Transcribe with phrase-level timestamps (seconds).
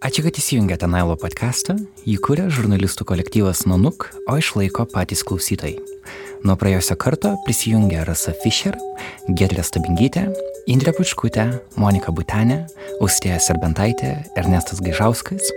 [0.00, 1.74] Ačiū, kad įsijungėte Nailo podcastą.
[2.08, 5.74] Jį kuria žurnalistų kolektyvas Nanuk, o išlaiko patys klausytojai.
[6.40, 8.78] Nuo praėjusio karto prisijungė Rasa Fischer,
[9.28, 10.24] Gedrė Stabingytė,
[10.72, 12.62] Indrė Pučkutė, Monika Butenė,
[12.96, 15.52] Austėja Serbentaitė, Ernestas Gaižauskas,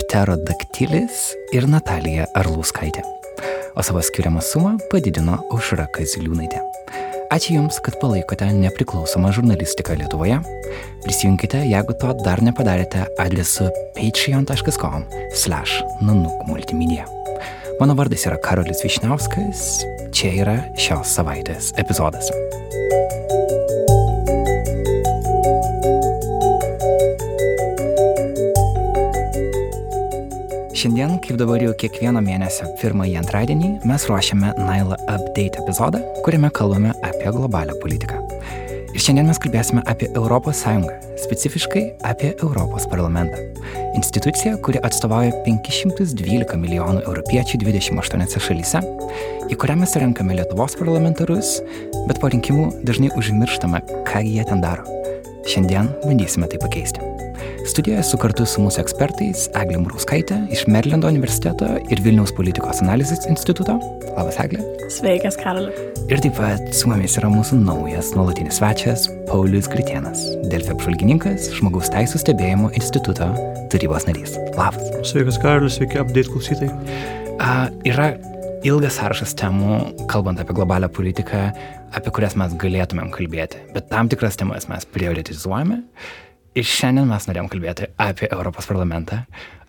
[0.00, 3.04] Ptero Daktilis ir Natalija Arlauskaitė.
[3.76, 6.64] O savo skiriamą sumą padidino Aušra Kaziliūnaitė.
[7.32, 10.36] Ačiū Jums, kad palaikote nepriklausomą žurnalistiką Lietuvoje.
[11.00, 17.08] Prisijunkite, jeigu to dar nepadarėte, adresu patreon.com slash nanuk multimedia.
[17.80, 19.64] Mano vardas yra Karolis Višniauskas,
[20.12, 22.28] čia yra šios savaitės epizodas.
[30.82, 36.90] Šiandien, kaip dabar jau kiekvieno mėnesio pirmąjį antradienį, mes ruošiame Naila Update epizodą, kuriame kalbame
[37.06, 38.18] apie globalią politiką.
[38.90, 43.38] Ir šiandien mes kalbėsime apie Sąjungą, specifiškai apie Europos parlamentą.
[43.94, 48.82] Institucija, kuri atstovauja 512 milijonų europiečių 28 šalyse,
[49.54, 51.60] į kurią mes renkame Lietuvos parlamentarus,
[52.10, 54.82] bet po rinkimų dažnai užmirštame, ką jie ten daro.
[55.46, 57.11] Šiandien bandysime tai pakeisti.
[57.66, 63.22] Studijoje esu kartu su mūsų ekspertais Eglė Murauskaitė iš Merlendo universiteto ir Vilniaus politikos analizės
[63.30, 63.76] instituto.
[64.16, 64.64] Labas, Eglė.
[64.90, 65.70] Sveikas, Karaliu.
[66.10, 71.92] Ir taip pat su mumis yra mūsų naujas nuolatinis svečias Paulius Kritienas, Delfio apžvalgininkas, žmogaus
[71.94, 73.30] teisų stebėjimo instituto
[73.70, 74.34] tarybos narys.
[74.58, 74.90] Labas.
[75.12, 76.72] Sveikas, Karalius, sveiki, update klausytai.
[77.36, 78.10] Uh, yra
[78.66, 79.78] ilgas sąrašas temų,
[80.10, 81.46] kalbant apie globalią politiką,
[81.94, 85.84] apie kurias mes galėtumėm kalbėti, bet tam tikras temas mes prioritizuojame
[86.52, 89.22] Ir šiandien mes norėjom kalbėti apie Europos parlamentą.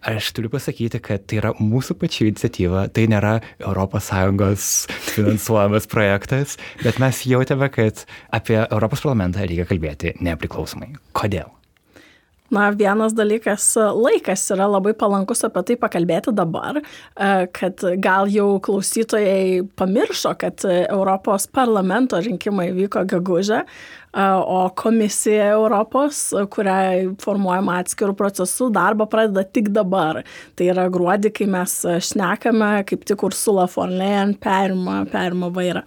[0.03, 4.67] Aš turiu pasakyti, kad tai yra mūsų pačių iniciatyva, tai nėra ES
[5.13, 8.03] finansuojamas projektas, bet mes jautėme, kad
[8.35, 10.91] apie Europos parlamentą reikia kalbėti nepriklausomai.
[11.15, 11.47] Kodėl?
[12.53, 16.77] Na, vienas dalykas, laikas yra labai palankus apie tai pakalbėti dabar,
[17.55, 23.63] kad gal jau klausytojai pamiršo, kad Europos parlamento rinkimai vyko gegužę,
[24.13, 26.19] o komisija Europos,
[26.53, 30.21] kuriai formuojama atskirų procesų, darbą pradeda tik dabar.
[30.57, 31.79] Tai yra gruodį, kai mes
[32.09, 35.81] šnekame, kaip tik Ursula von Leyen perima, perima vairą.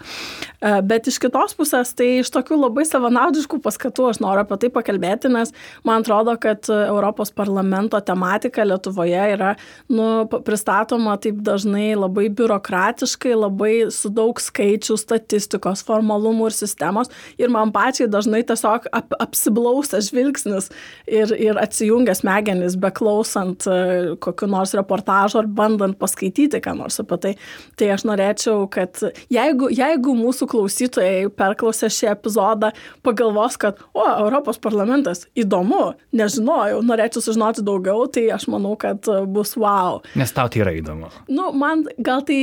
[0.89, 5.31] Bet iš kitos pusės, tai iš tokių labai savanaudiškų paskatų aš noriu apie tai pakalbėti,
[5.31, 5.53] nes
[5.87, 9.55] man atrodo, kad Europos parlamento tematika Lietuvoje yra
[9.93, 17.13] nu, pristatoma taip dažnai labai biurokratiškai, labai su daug skaičių, statistikos, formalumų ir sistemos.
[17.39, 20.71] Ir man pačiai dažnai tiesiog ap, apsiblaustas žvilgsnis
[21.07, 23.79] ir, ir atsijungęs smegenis, beklausant e,
[24.23, 27.35] kokiu nors reportažu ar bandant paskaityti ką nors apie tai.
[27.79, 29.01] Tai aš norėčiau, kad
[29.33, 32.73] jeigu, jeigu mūsų klausytojai perklausę šį epizodą
[33.07, 39.57] pagalvos, kad, o, Europos parlamentas įdomu, nežinojau, norėčiau sužinoti daugiau, tai aš manau, kad bus
[39.61, 40.01] wow.
[40.19, 41.11] Nes tau tai yra įdomu.
[41.29, 42.41] Nu, man gal tai,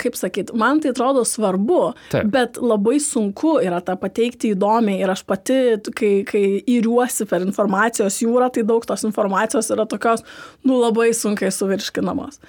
[0.00, 1.82] kaip sakyt, man tai atrodo svarbu,
[2.12, 2.30] Taip.
[2.32, 5.58] bet labai sunku yra tą pateikti įdomiai ir aš pati,
[5.96, 6.44] kai, kai
[6.76, 10.24] įriuosi per informacijos jūrą, tai daug tos informacijos yra tokios,
[10.66, 12.40] nu, labai sunkiai suvirškinamos.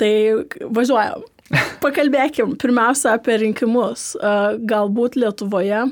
[0.00, 0.12] Tai
[0.78, 1.26] važiuojam.
[1.84, 4.14] Pakalbėkim pirmiausia apie rinkimus.
[4.66, 5.84] Galbūt Lietuvoje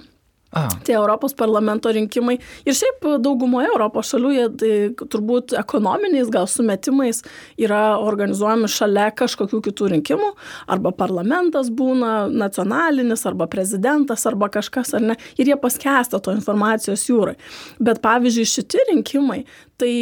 [0.55, 0.69] A.
[0.87, 2.37] Tie Europos parlamento rinkimai.
[2.63, 4.71] Ir šiaip daugumoje Europos šalių jie tai,
[5.11, 7.25] turbūt ekonominiais gal sumetimais
[7.59, 10.31] yra organizuojami šalia kažkokių kitų rinkimų.
[10.71, 15.19] Arba parlamentas būna nacionalinis, arba prezidentas, arba kažkas, ar ne.
[15.39, 17.35] Ir jie paskesta to informacijos jūrai.
[17.83, 19.43] Bet pavyzdžiui, šitie rinkimai,
[19.81, 19.93] tai,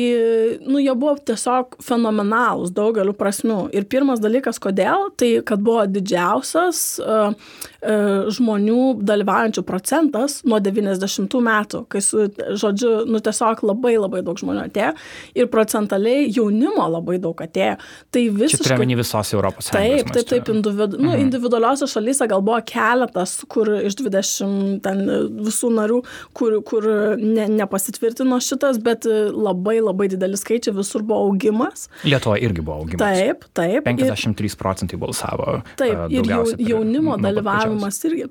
[0.66, 3.70] nu, jie buvo tiesiog fenomenalūs daugeliu prasmių.
[3.72, 11.38] Ir pirmas dalykas, kodėl, tai kad buvo didžiausias uh, uh, žmonių dalyvaujančių procentas nuo 90
[11.48, 12.26] metų, kai, su,
[12.60, 14.92] žodžiu, nu tiesiog labai labai daug žmonių atėjo
[15.40, 17.78] ir procentaliai jaunimo labai daug atėjo.
[18.12, 18.60] Tai visiškai...
[18.60, 20.04] Čia turiuomenį visos Europos Sąjungos.
[20.04, 21.24] Taip, taip, taip, individu, nu, mhm.
[21.28, 25.02] individualiuose šalyse gal buvo keletas, kur iš 20 ten
[25.40, 26.02] visų narių,
[26.36, 31.88] kur, kur ne, nepasitvirtino šitas, bet labai labai didelis skaičiai visur buvo augimas.
[32.06, 33.02] Lietuva irgi buvo augimas.
[33.02, 33.86] Taip, taip.
[33.88, 35.60] 53 ir, procentai balsavo.
[35.80, 36.32] Taip, ir
[36.72, 38.28] jaunimo dalyvavimas irgi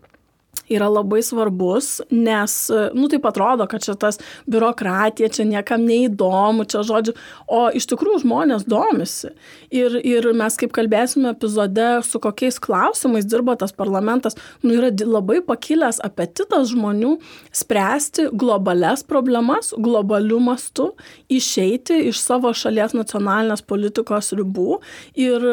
[0.72, 2.56] yra labai svarbus, nes,
[2.98, 4.20] nu, taip atrodo, kad čia tas
[4.50, 7.16] biurokratija, čia niekam neįdomu, čia žodžiu,
[7.52, 9.34] o iš tikrųjų žmonės domisi.
[9.74, 15.42] Ir, ir mes, kaip kalbėsime epizode, su kokiais klausimais dirba tas parlamentas, nu, yra labai
[15.46, 17.18] pakilęs apetitas žmonių
[17.56, 20.92] spręsti globales problemas, globalių mastų,
[21.32, 24.80] išeiti iš savo šalies nacionalinės politikos ribų
[25.20, 25.48] ir,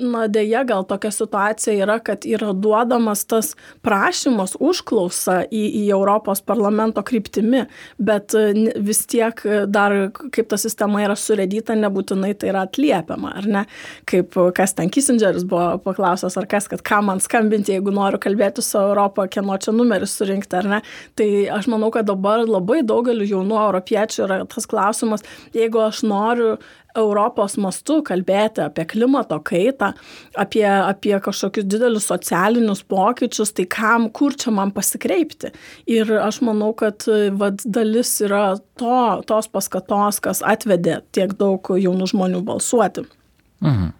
[0.00, 3.52] na, dėja, gal tokia situacija yra, kad yra duodamas tas
[3.84, 7.66] prašymas užklausa į, į Europos parlamento kryptimi,
[7.98, 8.34] bet
[8.80, 9.96] vis tiek dar,
[10.34, 13.64] kaip ta sistema yra suredyta, nebūtinai tai yra atliepiama, ar ne?
[14.10, 18.64] Kaip kas ten Kissingeris buvo paklausęs, ar kas, kad ką man skambinti, jeigu noriu kalbėti
[18.64, 20.82] su Europą, kieno čia numeris surinkti, ar ne?
[21.18, 25.24] Tai aš manau, kad dabar labai daugeliu jaunų europiečių yra tas klausimas,
[25.56, 26.56] jeigu aš noriu
[26.98, 29.92] Europos mastu kalbėti apie klimato kaitą,
[30.38, 35.52] apie, apie kažkokius didelius socialinius pokyčius, tai kam, kur čia man pasikreipti.
[35.90, 37.06] Ir aš manau, kad
[37.38, 38.44] vad, dalis yra
[38.80, 38.98] to,
[39.30, 43.06] tos paskatos, kas atvedė tiek daug jaunų žmonių balsuoti.
[43.64, 43.96] Mhm.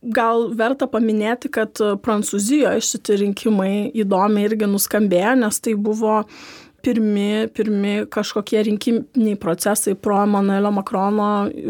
[0.00, 6.22] Gal verta paminėti, kad Prancūzijoje šitie rinkimai įdomiai irgi nuskambėjo, nes tai buvo
[6.82, 11.28] pirmi, pirmi kažkokie rinkiminiai procesai pro Emanuelio Makrono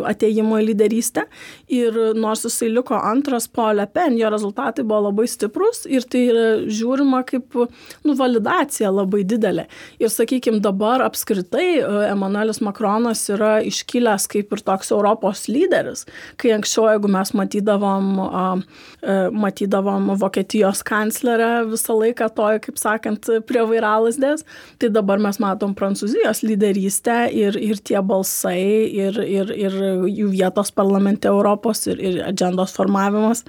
[0.08, 1.26] ateimo į lyderystę.
[1.72, 6.22] Ir nors jisai liko antras po Le Pen, jo rezultatai buvo labai stiprus ir tai
[6.30, 9.66] yra žiūrima kaip nu, validacija labai didelė.
[10.02, 11.80] Ir sakykime, dabar apskritai
[12.10, 16.06] Emanuelis Makronas yra iškilęs kaip ir toks Europos lyderis,
[16.40, 23.64] kai anksčiau, jeigu mes matydavom, e, matydavom Vokietijos kanclerę visą laiką toj, kaip sakant, prie
[23.66, 24.46] vairalasdės,
[24.78, 28.62] tai dabar dabar mes matom Prancūzijos lyderystę ir, ir tie balsai,
[28.94, 29.76] ir, ir, ir
[30.06, 33.44] jų vietos parlamente Europos, ir, ir agendos formavimas,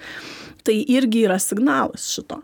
[0.65, 2.41] tai irgi yra signalas šito.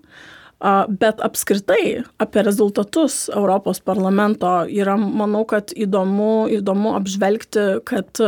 [1.01, 8.23] Bet apskritai apie rezultatus Europos parlamento yra, manau, kad įdomu, įdomu apžvelgti, kad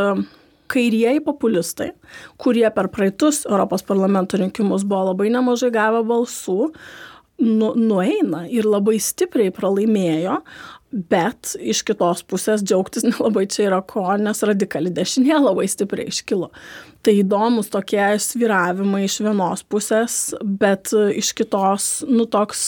[0.70, 1.92] kairieji populistai,
[2.38, 6.70] kurie per praeitus Europos parlamento rinkimus buvo labai nemažai gavę balsų,
[7.40, 10.40] nu, nueina ir labai stipriai pralaimėjo,
[10.90, 16.50] bet iš kitos pusės džiaugtis nelabai čia yra ko, nes radikali dešinė labai stipriai iškilo.
[17.06, 22.66] Tai įdomus tokie sviravimai iš vienos pusės, bet iš kitos, nu toks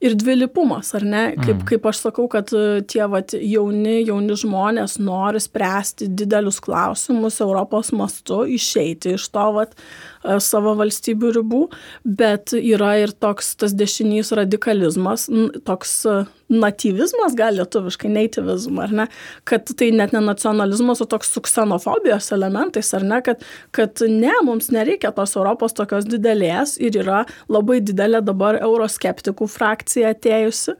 [0.00, 1.24] ir dvilipumas, ar ne?
[1.36, 1.66] Kaip, mm.
[1.68, 2.48] kaip aš sakau, kad
[2.88, 9.76] tie vat, jauni, jauni žmonės nori spręsti didelius klausimus Europos mastu, išeiti iš to vat,
[9.76, 10.09] E,
[10.42, 11.60] savo valstybių ribų,
[12.04, 15.26] bet yra ir toks tas dešinys radikalizmas,
[15.66, 16.16] toks e,
[16.52, 19.06] nativizmas, gal lietuviškai, nativizm, ar ne,
[19.48, 23.46] kad tai net ne nacionalizmas, o toks su ksenofobijos elementais, ar ne, kad,
[23.76, 30.12] kad ne, mums nereikia tos Europos tokios didelės ir yra labai didelė dabar euroskeptikų frakcija
[30.16, 30.76] atėjusi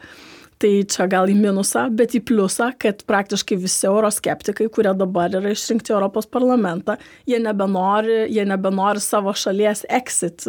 [0.61, 5.55] tai čia gal į minusą, bet į pliusą, kad praktiškai visi euroskeptikai, kurie dabar yra
[5.55, 6.99] išrinkti Europos parlamentą,
[7.29, 10.47] jie nebenori, jie nebenori savo šalies exit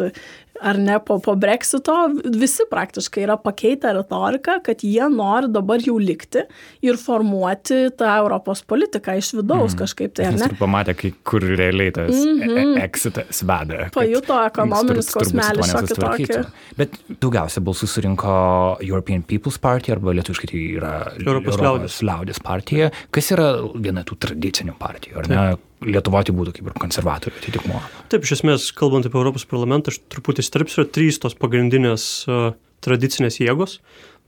[0.62, 1.94] ar ne, po, po breksito
[2.38, 6.44] visi praktiškai yra pakeitę retoriką, kad jie nori dabar jau likti
[6.84, 9.80] ir formuoti tą Europos politiką iš vidaus mm.
[9.82, 10.50] kažkaip tai, ar ne?
[10.50, 12.78] Ir pamatė, kai, kur realiai tas mm -hmm.
[12.84, 13.88] exitas veda.
[13.94, 16.40] Pajuto ekonominis kosmelis šiokį tokį.
[16.78, 18.36] Bet daugiausia balsų surinko
[18.80, 20.94] European People's Party arba lietuviškai tai yra
[21.26, 25.36] Europos, Europos liaudės partija, kas yra viena tų tradicinių partijų, ar ne?
[25.42, 27.80] Taip Lietuvoje tai būtų kaip ir konservatorių atitikmuo.
[28.12, 32.52] Taip, iš esmės, kalbant apie Europos parlamentą, aš truputį stripsiu, yra trys tos pagrindinės uh,
[32.84, 33.78] tradicinės jėgos.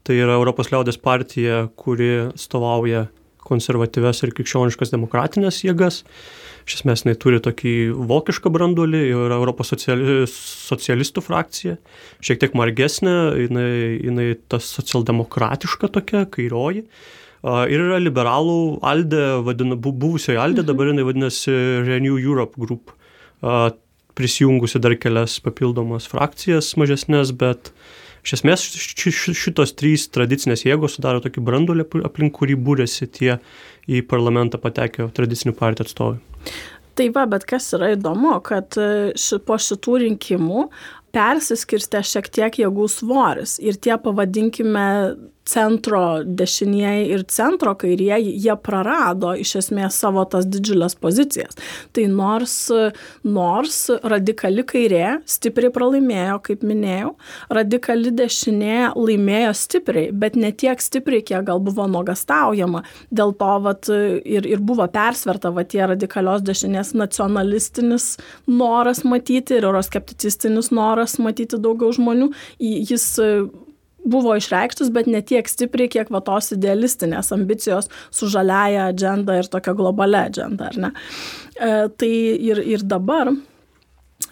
[0.04, 3.06] Tai yra Europos liaudės partija, kuri stovauja
[3.44, 6.02] konservatyves ir krikščioniškas demokratinės jėgas.
[6.64, 7.74] Iš esmės, jinai turi tokį
[8.08, 11.74] vokišką brandulį, yra Europos sociali, socialistų frakcija,
[12.24, 13.68] šiek tiek margesnė, jinai,
[14.00, 16.86] jinai tas socialdemokratiška tokia, kairioji.
[16.86, 20.68] Uh, Ir yra liberalų Alde, vadina, buvusioji Alde, mhm.
[20.70, 21.52] dabar jinai vadinasi
[21.84, 22.94] Renew Europe Group,
[24.16, 27.72] prisijungusi dar kelias papildomas frakcijas mažesnės, bet
[28.24, 33.34] iš esmės šitos trys tradicinės jėgos sudaro tokį brandulį, aplink kurį būrėsi tie
[33.84, 36.16] į parlamentą patekę tradicinių partijų atstovai.
[36.94, 40.68] Tai va, bet kas yra įdomu, kad e, ši, po šitų rinkimų
[41.14, 44.86] persiskirstė šiek tiek jėgų svoris ir tie pavadinkime
[45.44, 51.56] centro dešinieji ir centro kairieji, jie prarado iš esmės savo tas didžiulės pozicijas.
[51.92, 52.56] Tai nors,
[53.24, 57.14] nors radikali kairė stipriai pralaimėjo, kaip minėjau,
[57.52, 62.84] radikali dešinė laimėjo stipriai, bet ne tiek stipriai, kiek gal buvo nuogastaujama.
[63.14, 68.14] Dėl to vat, ir, ir buvo persverta va, tie radikalios dešinės nacionalistinis
[68.48, 72.32] noras matyti ir euroskepticistinis noras matyti daugiau žmonių.
[72.58, 73.10] Jis
[74.04, 79.48] buvo išreikštus, bet ne tiek stipriai, kiek va tos idealistinės ambicijos su žaliaja agenda ir
[79.50, 80.92] tokia globalia agenda, ar ne?
[81.54, 82.12] E, tai
[82.50, 83.32] ir, ir dabar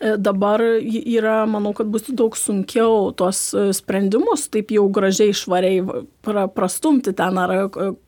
[0.02, 5.85] Dabar yra, manau, kad bus daug sunkiau tuos e, sprendimus taip jau gražiai švariai
[6.26, 7.52] pra, prastumti ten ar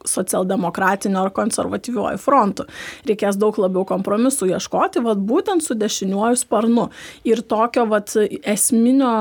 [0.08, 2.66] socialdemokratiniu ar konservatyviuoju frontu.
[3.06, 6.88] Reikės daug labiau kompromisų ieškoti, vat, būtent su dešiniuoju sparnu.
[7.30, 9.12] Ir tokio vat, esminio,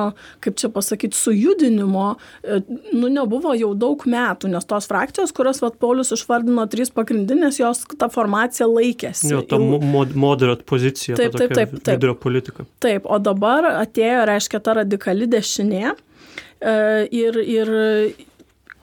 [0.44, 2.08] kaip čia pasakyti, sujudinimo,
[2.42, 7.62] e, nu, nebuvo jau daug metų, nes tos frakcijos, kurias vat, Paulius išvardino trys pagrindinės,
[7.62, 9.30] jos tą formaciją laikėsi.
[9.30, 11.96] Jo, ta mod moderat pozicija, taip, taip, taip, taip.
[11.96, 12.63] vidurio politika.
[12.84, 15.94] Taip, o dabar atėjo, reiškia, ta radikali dešinė.
[15.94, 16.76] E,
[17.12, 17.74] ir, ir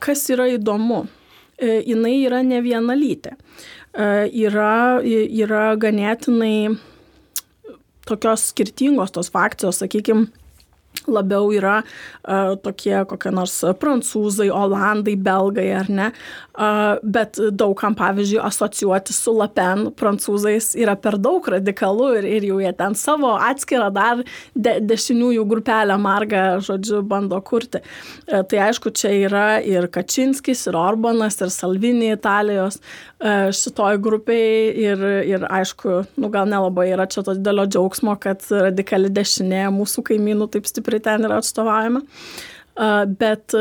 [0.01, 1.05] kas yra įdomu,
[1.57, 3.35] e, jinai yra ne vienalytė.
[3.91, 4.07] E,
[4.43, 6.77] yra, yra ganėtinai
[8.09, 10.29] tokios skirtingos tos fakcijos, sakykime,
[11.07, 18.41] labiau yra uh, tokie kokie nors prancūzai, olandai, belgai ar ne, uh, bet daugam, pavyzdžiui,
[18.45, 23.89] asocijuoti su Lapen prancūzais yra per daug radikalu ir, ir jau jie ten savo atskirą
[23.95, 27.81] dar de, dešiniųjų grupelę margą, žodžiu, bando kurti.
[28.27, 32.81] Uh, tai aišku, čia yra ir Kačinskis, ir Orbanas, ir Salvini Italijos
[33.21, 39.11] šitoj grupiai ir, ir aišku, nu gal nelabai yra čia to didelio džiaugsmo, kad radikali
[39.13, 42.01] dešinė mūsų kaimynų taip stipriai ten yra atstovaujama.
[43.21, 43.53] Bet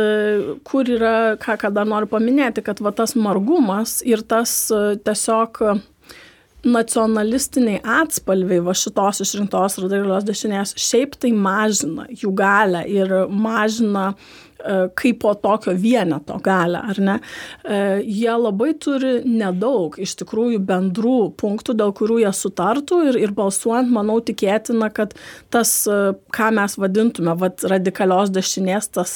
[0.64, 4.54] kur yra, ką, ką dar noriu paminėti, kad va tas margumas ir tas
[5.04, 5.60] tiesiog
[6.64, 14.49] nacionalistiniai atspalviai va šitos išrinktos radikalios dešinės šiaip tai mažina jų galę ir mažina uh,
[14.49, 14.49] E,
[14.96, 17.16] kaip po tokio vieneto galę, ar ne?
[17.64, 23.34] E, jie labai turi nedaug iš tikrųjų bendrų punktų, dėl kurių jie sutartų ir, ir
[23.36, 25.14] balsuojant, manau, tikėtina, kad
[25.52, 25.98] tas, e,
[26.36, 29.14] ką mes vadintume, vat, radikalios dešinės, tas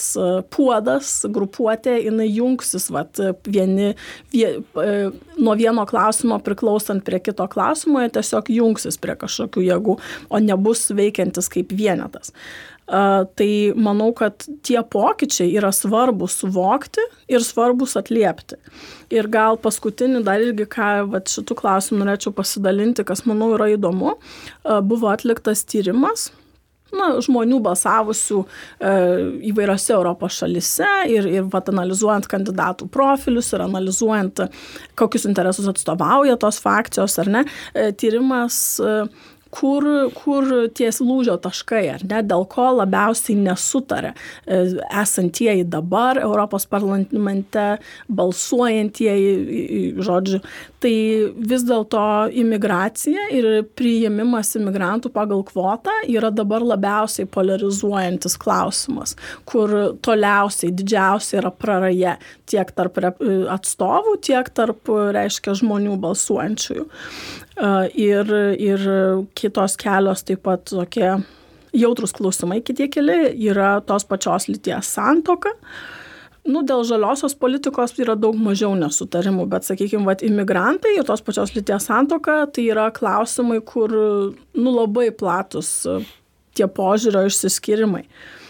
[0.55, 3.93] puodas, grupuotė, jinai jungsis, vat, vieni,
[4.35, 9.99] vie, nuo vieno klausimo priklausant prie kito klausimo, jie tiesiog jungsis prie kažkokių jėgų,
[10.31, 12.33] o nebus veikiantis kaip vienetas.
[12.85, 13.49] Tai
[13.81, 17.01] manau, kad tie pokyčiai yra svarbus suvokti
[17.33, 18.59] ir svarbus atliepti.
[19.15, 24.19] Ir gal paskutinį dar irgi, ką vat, šitų klausimų norėčiau pasidalinti, kas manau yra įdomu,
[24.85, 26.29] buvo atliktas tyrimas
[26.95, 28.93] na, žmonių balsavusių e,
[29.51, 34.45] įvairiose Europos šalise ir, ir vat, analizuojant kandidatų profilius ir analizuojant,
[34.99, 38.97] kokius interesus atstovauja tos fakcijos ar ne, e, tyrimas e,
[39.55, 44.61] kur, kur ties lūžio taškai, ar ne, dėl ko labiausiai nesutarė e,
[45.03, 47.67] esantieji dabar Europos parlamente,
[48.09, 50.41] balsuojantieji, žodžiu.
[50.85, 50.95] Tai
[51.53, 52.03] vis dėlto
[52.37, 59.15] imigracija ir priėmimas imigrantų pagal kvotą yra dabar labiausiai polarizuojantis klausimas,
[59.49, 59.73] kur
[60.05, 62.19] toliausiai didžiausia yra praraja
[62.51, 63.01] tiek tarp
[63.55, 66.87] atstovų, tiek tarp, reiškia, žmonių balsuojančiųjų.
[67.55, 68.85] Ir, ir
[69.39, 71.13] kitos kelios taip pat tokie
[71.75, 75.53] jautrus klausimai, kitie keli, yra tos pačios lyties santoka.
[76.45, 81.55] Nu, dėl žaliosios politikos yra daug mažiau nesutarimų, bet, sakykime, vat, imigrantai ir tos pačios
[81.55, 83.95] lyties santoka, tai yra klausimai, kur,
[84.53, 85.71] nu, labai platus
[86.55, 88.03] tie požiūrio išsiskirimai.
[88.05, 88.44] Uh,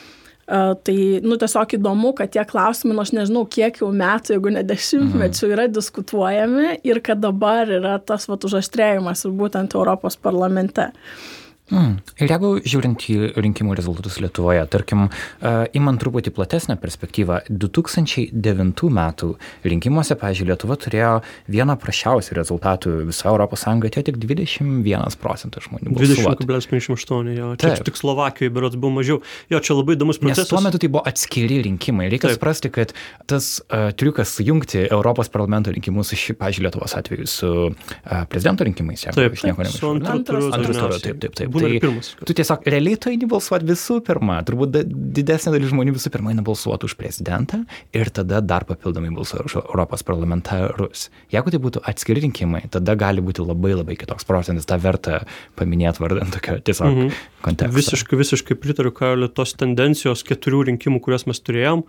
[0.45, 4.65] Tai, nu, tiesiog įdomu, kad tie klausimai, nu, aš nežinau, kiek jau metų, jeigu ne
[4.69, 10.91] dešimtmečių, yra diskutuojami ir kad dabar yra tas vat užaštrėjimas ir būtent Europos parlamente.
[10.93, 11.95] Uh, Mm.
[12.21, 19.31] Ir jeigu žiūrint į rinkimų rezultatus Lietuvoje, tarkim, uh, imant truputį platesnę perspektyvą, 2009 metų
[19.65, 21.13] rinkimuose, pažiūrėjau, Lietuva turėjo
[21.49, 25.95] vieną prašiausių rezultatų visoje Europos Sąjungoje, tai tik 21 procentas žmonių.
[25.97, 27.49] 20,58, jo.
[27.57, 29.23] Čia, čia tik Slovakijoje berots buvo mažiau.
[29.49, 30.45] Jo, čia labai įdomus procesas.
[30.45, 32.11] Nes tuo metu tai buvo atskiri rinkimai.
[32.13, 32.43] Reikia Taip.
[32.43, 32.93] suprasti, kad
[33.31, 39.09] tas uh, triukas sujungti Europos parlamento rinkimus, ši, pažiūrėjau, Lietuvos atveju su uh, prezidento rinkimais,
[39.09, 40.13] jeigu aš nieko nemanau.
[40.15, 42.11] Antras turas, taip, taip, taip būna tai, ir pirmas.
[42.27, 44.41] Tu tiesiog realiai tu eini balsuoti visų pirma.
[44.47, 44.79] Turbūt
[45.19, 47.63] didesnė dalis žmonių visų pirma eina balsuoti už prezidentą
[47.97, 51.09] ir tada dar papildomai balsuoja už Europos parlamentarus.
[51.35, 54.69] Jeigu tai būtų atskiri rinkimai, tada gali būti labai labai kitoks procentas.
[54.69, 55.23] Ta verta
[55.59, 57.25] paminėti vardant tokio tiesiog mhm.
[57.47, 57.79] konteksto.
[57.79, 61.87] Visiškai, visiškai pritariu, Karoli, tos tendencijos keturių rinkimų, kuriuos mes turėjom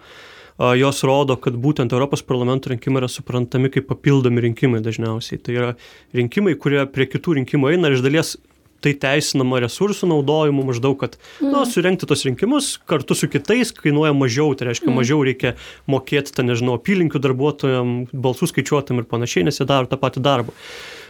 [0.56, 5.42] jos rodo, kad būtent Europos parlamento rinkimai yra suprantami kaip papildomi rinkimai dažniausiai.
[5.44, 5.72] Tai yra
[6.16, 8.36] rinkimai, kurie prie kitų rinkimų eina ir iš dalies
[8.84, 11.52] tai teisinama resursų naudojimu maždaug, kad, mm.
[11.54, 14.98] na, surenkti tos rinkimus kartu su kitais kainuoja mažiau, tai reiškia, mm.
[15.02, 15.56] mažiau reikia
[15.92, 20.56] mokėti, ten, nežinau, apylinkių darbuotojams, balsų skaičiuotam ir panašiai, nes jie daro tą patį darbą.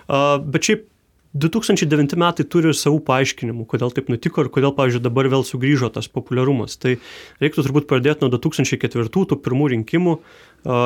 [0.05, 0.85] Uh, bet šiaip
[1.35, 6.07] 2009 metai turi savų paaiškinimų, kodėl taip nutiko ir kodėl, pavyzdžiui, dabar vėl sugrįžo tas
[6.07, 6.77] populiarumas.
[6.79, 6.95] Tai
[7.43, 10.19] reiktų turbūt pradėti nuo 2004 tų pirmų rinkimų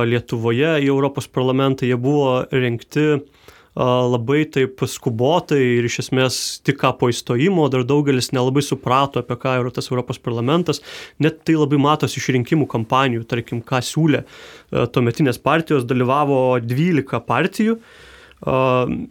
[0.09, 1.86] Lietuvoje į Europos parlamentą.
[1.88, 3.38] Jie buvo renkti uh,
[3.75, 9.38] labai taip skubotai ir iš esmės tik ką po įstojimo dar daugelis nelabai suprato, apie
[9.39, 10.81] ką yra tas Europos parlamentas.
[11.19, 14.25] Net tai labai matosi iš rinkimų kampanijų, tarkim, ką siūlė
[14.69, 17.79] tuometinės partijos, dalyvavo 12 partijų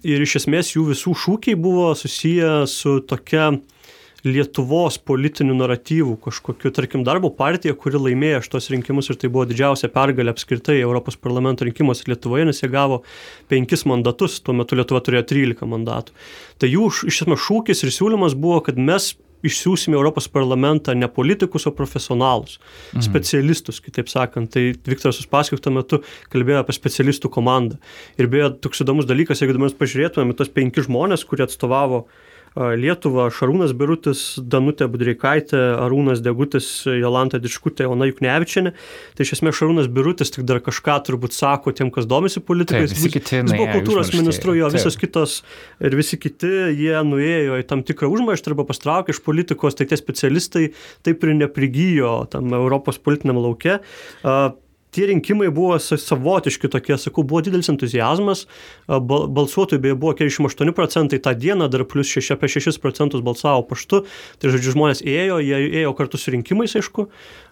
[0.08, 3.50] ir iš esmės jų visų šūkiai buvo susiję su tokia
[4.26, 9.90] Lietuvos politinių naratyvų kažkokiu, tarkim, darbo partija, kuri laimėjo šitos rinkimus ir tai buvo didžiausia
[9.94, 13.04] pergalė apskritai Europos parlamento rinkimuose Lietuvoje, nes jie gavo
[13.50, 16.16] penkis mandatus, tuo metu Lietuva turėjo 13 mandatų.
[16.58, 19.12] Tai jų iš esmės šūkis ir siūlymas buvo, kad mes
[19.46, 22.56] išsiųsime Europos parlamentą ne politikus, o profesionalus,
[22.90, 23.04] mhm.
[23.06, 24.50] specialistus, kitaip sakant.
[24.50, 26.00] Tai Viktoras Uspaskik tuo metu
[26.32, 27.78] kalbėjo apie specialistų komandą.
[28.18, 32.24] Ir beje, toks įdomus dalykas, jeigu mes pažiūrėtumėme tos penki žmonės, kurie atstovavo uh,
[32.58, 38.72] Lietuvą Šarūnas Birutis, Danutė Budreikaitė, Arūnas Degutis, Jolanta Dičkutė, Ona Juknevičianė.
[39.14, 42.96] Tai iš esmės Šarūnas Birutis tik dar kažką turbūt sako tiem, kas domisi politikais.
[42.96, 45.40] Taip, kiti, jis buvo kultūros ministru, jo visos kitos
[45.84, 50.00] ir visi kiti, jie nuėjo į tam tikrą užmaištą arba pastraukė iš politikos, tai tie
[50.00, 50.70] specialistai
[51.06, 53.78] taip ir neprigijo tam Europos politiniam laukia.
[54.24, 54.50] Uh,
[54.98, 58.46] tie rinkimai buvo savotiški tokie, sakau, buvo didelis entuzijazmas,
[58.90, 64.02] balsuotojų beje buvo 48 procentai tą dieną, dar plus 6, apie 6 procentus balsavo paštu,
[64.42, 67.06] tai žodžiu, žmonės ėjo, jie ėjo kartu su rinkimais, aišku,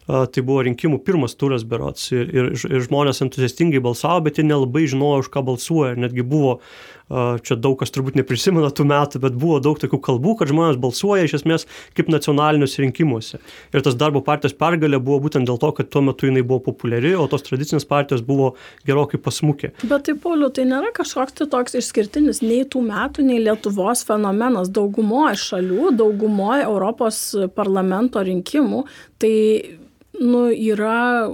[0.07, 4.85] tai buvo rinkimų pirmas turas berots ir, ir, ir žmonės entuziastingai balsavo, bet jie nelabai
[4.91, 5.97] žinojo, už ką balsuoja.
[5.99, 6.61] Netgi buvo,
[7.09, 11.27] čia daug kas turbūt neprisimena tų metų, bet buvo daug tokių kalbų, kad žmonės balsuoja
[11.27, 13.39] iš esmės kaip nacionaliniuose rinkimuose.
[13.71, 17.15] Ir tas darbo partijos pergalė buvo būtent dėl to, kad tuo metu jinai buvo populiari,
[17.15, 18.55] o tos tradicinės partijos buvo
[18.89, 19.73] gerokai pasmukę.
[19.87, 24.73] Bet tai, Pauliu, tai nėra kažkoks tai toks išskirtinis nei tų metų, nei Lietuvos fenomenas.
[24.75, 27.23] Daugumoje šalių, daugumoje Europos
[27.55, 28.83] parlamento rinkimų,
[29.23, 29.35] tai
[30.21, 31.29] nu, yra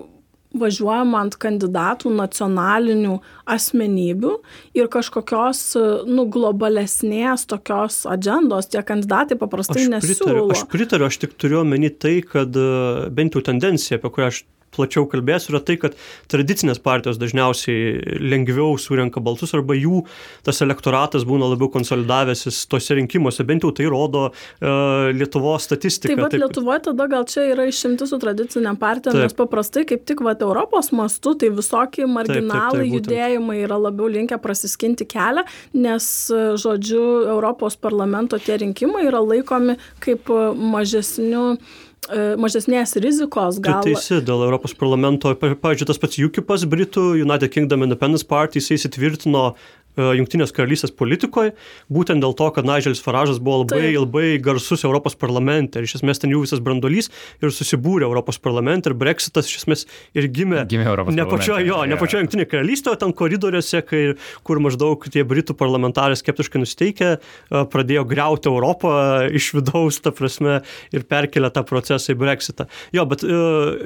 [0.59, 3.19] važiuojama ant kandidatų nacionalinių
[3.53, 4.33] asmenybių
[4.79, 5.63] ir kažkokios
[6.09, 10.23] nu, globalesnės tokios agendos tie kandidatai paprastai aš nesiūlo.
[10.23, 12.57] Pritariu, aš pritariu, aš tik turiu omeny tai, kad
[13.15, 14.43] bent jau tendencija, apie kurią aš
[14.75, 15.97] plačiau kalbėsiu, yra tai, kad
[16.33, 20.03] tradicinės partijos dažniausiai lengviau surenka balsus arba jų
[20.47, 26.13] tas elektoratas būna labiau konsolidavęsis tose rinkimuose, bent jau tai rodo uh, Lietuvos statistika.
[26.13, 26.43] Taip, bet taip.
[26.45, 29.29] Lietuvoje tada gal čia yra išimti su tradiciniam partijom, taip.
[29.29, 33.79] nes paprastai kaip tik vat, Europos mastu tai visokie marginalai taip, taip, taip, judėjimai yra
[33.81, 35.45] labiau linkę prasiskinti kelią,
[35.77, 36.09] nes,
[36.63, 40.53] žodžiu, Europos parlamento tie rinkimai yra laikomi kaip E,
[42.11, 43.85] mažesnės rizikos gal.
[43.85, 48.81] Tu teisi, dėl Europos parlamento, pavyzdžiui, tas pats UKIPas, Britų United Kingdom Independence Party, jisai
[48.81, 51.53] įsitvirtino E, Junktinės karalystės politikoje,
[51.93, 53.99] būtent dėl to, kad Nigelis Faražas buvo labai, Taip.
[54.01, 57.11] labai garsus Europos parlamente ir iš esmės ten jų visas brandolys
[57.43, 59.85] ir susibūrė Europos parlamente ir Brexitas iš esmės
[60.17, 64.03] ir gimė, gimė Europos ne pačioje jo, ne pačioje Junktinėje karalystėje, o ten koridoriuose, kai,
[64.49, 67.19] kur maždaug tie Britų parlamentarai skeptiškai nusteikę e,
[67.75, 68.95] pradėjo greuti Europą
[69.29, 70.61] iš vidaus, ta prasme,
[70.95, 72.69] ir perkelė tą procesą į Brexitą.
[72.97, 73.37] Jo, bet e,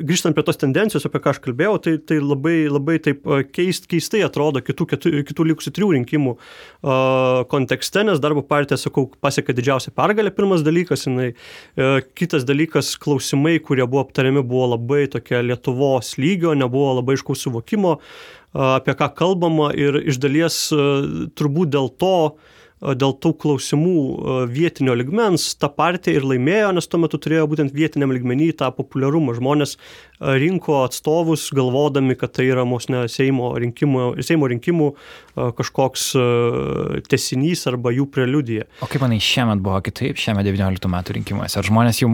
[0.06, 4.22] grįžtant prie tos tendencijos, apie ką aš kalbėjau, tai, tai labai, labai taip keist, keistai
[4.26, 6.36] atrodo kitų, kitų, kitų likusių trijų rinkimų
[7.50, 13.56] kontekste, nes darbo partija, sakau, pasiekė didžiausią pergalę, pirmas dalykas, jinai, e, kitas dalykas, klausimai,
[13.64, 17.96] kurie buvo aptariami, buvo labai tokia Lietuvos lygio, nebuvo labai iškaus suvokimo,
[18.56, 19.72] apie ką kalbama.
[19.76, 20.60] Ir iš dalies
[21.36, 22.36] turbūt dėl to,
[22.80, 28.12] dėl tų klausimų vietinio ligmens ta partija ir laimėjo, nes tuo metu turėjo būtent vietiniam
[28.12, 29.36] ligmenį tą populiarumą.
[29.38, 29.76] Žmonės
[30.20, 34.90] rinko atstovus, galvodami, kad tai yra mūsų ne, Seimo, rinkimų, Seimo rinkimų
[35.56, 36.06] kažkoks
[37.08, 38.66] tesinys arba jų preliudija.
[38.84, 41.58] O kaip manai, šiemet buvo kitaip, šiemet 19 metų rinkimuose?
[41.60, 42.10] Ar žmonės jau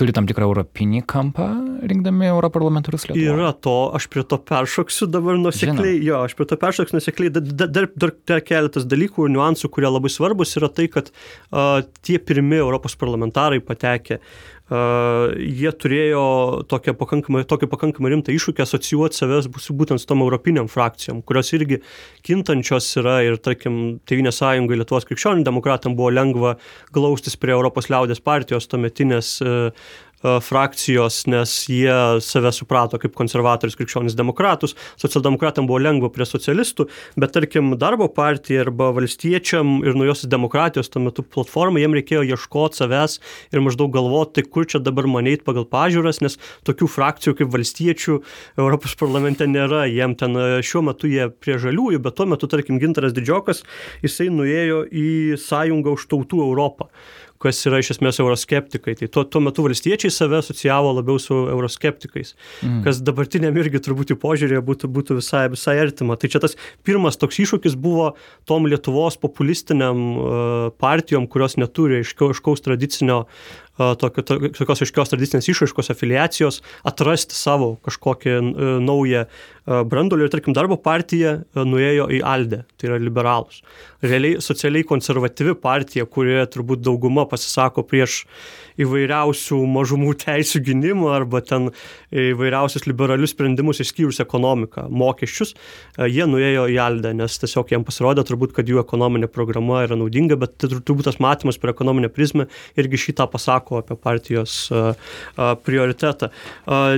[0.00, 1.48] turi tam tikrą europinį kampą
[1.88, 3.32] rinkdami europarlamentarus Lietuvoje?
[3.32, 7.48] Yra to, aš prie to peršoksiu dabar nusekliai, jo, aš prie to peršoksiu nusekliai, dar,
[7.64, 12.18] dar, dar, dar keletas dalykų ir niuansų, kurie labai svarbus yra tai, kad uh, tie
[12.22, 14.20] pirmi Europos parlamentarai patekę
[14.66, 16.20] Uh, jie turėjo
[16.66, 21.78] tokią pakankamai, tokį pakankamai rimtą iššūkį asocijuoti savęs būtent su tom europiniam frakcijom, kurios irgi
[22.26, 26.56] kintančios yra ir, tarkim, Tevinės sąjungai Lietuvos krikščionių demokratam buvo lengva
[26.90, 29.86] glaustis prie Europos liaudės partijos tuometinės uh,
[30.22, 31.92] frakcijos, nes jie
[32.24, 36.86] save suprato kaip konservatorius krikščionis demokratus, socialdemokratam buvo lengva prie socialistų,
[37.20, 42.80] bet tarkim darbo partija arba valstiečiam ir naujosios demokratijos tuo metu platformai, jiem reikėjo ieškoti
[42.80, 43.18] savęs
[43.52, 48.18] ir maždaug galvoti, tai kur čia dabar maneit pagal pažiūras, nes tokių frakcijų kaip valstiečių
[48.56, 53.14] Europos parlamente nėra, jiem ten šiuo metu jie prie žaliųjų, bet tuo metu, tarkim, Gintaras
[53.16, 53.62] Didžiokas,
[54.04, 55.08] jisai nuėjo į
[55.44, 56.90] sąjungą už tautų Europą
[57.42, 58.96] kas yra iš esmės euroskeptikai.
[59.00, 62.80] Tai tuo, tuo metu valstiečiai save asocijavo labiau su euroskeptikais, mm.
[62.86, 66.16] kas dabartiniam irgi turbūt požiūrėje būtų, būtų visai, visai artima.
[66.20, 68.12] Tai čia tas pirmas toks iššūkis buvo
[68.48, 70.26] tom Lietuvos populistiniam uh,
[70.80, 78.40] partijom, kurios neturi aiškaus tradicinio tokio, tokios aiškios tradicinės išraiškos, afiliacijos, atrasti savo kažkokią
[78.84, 79.26] naują
[79.66, 83.62] brandolį ir, tarkim, darbo partija nuėjo į Aldę, tai yra liberalus.
[84.04, 88.22] Realiai socialiai konservatyvi partija, kurioje turbūt dauguma pasisako prieš
[88.80, 91.70] įvairiausių mažumų teisų gynimą arba ten
[92.12, 95.54] įvairiausius liberalius sprendimus išskyrus ekonomiką, mokesčius,
[95.98, 100.38] jie nuėjo į Aldę, nes tiesiog jiems pasirodė turbūt, kad jų ekonominė programa yra naudinga,
[100.38, 102.46] bet turbūt tas matymas per ekonominę prizmę
[102.78, 104.70] irgi šitą pasako sako apie partijos
[105.64, 106.28] prioritetą.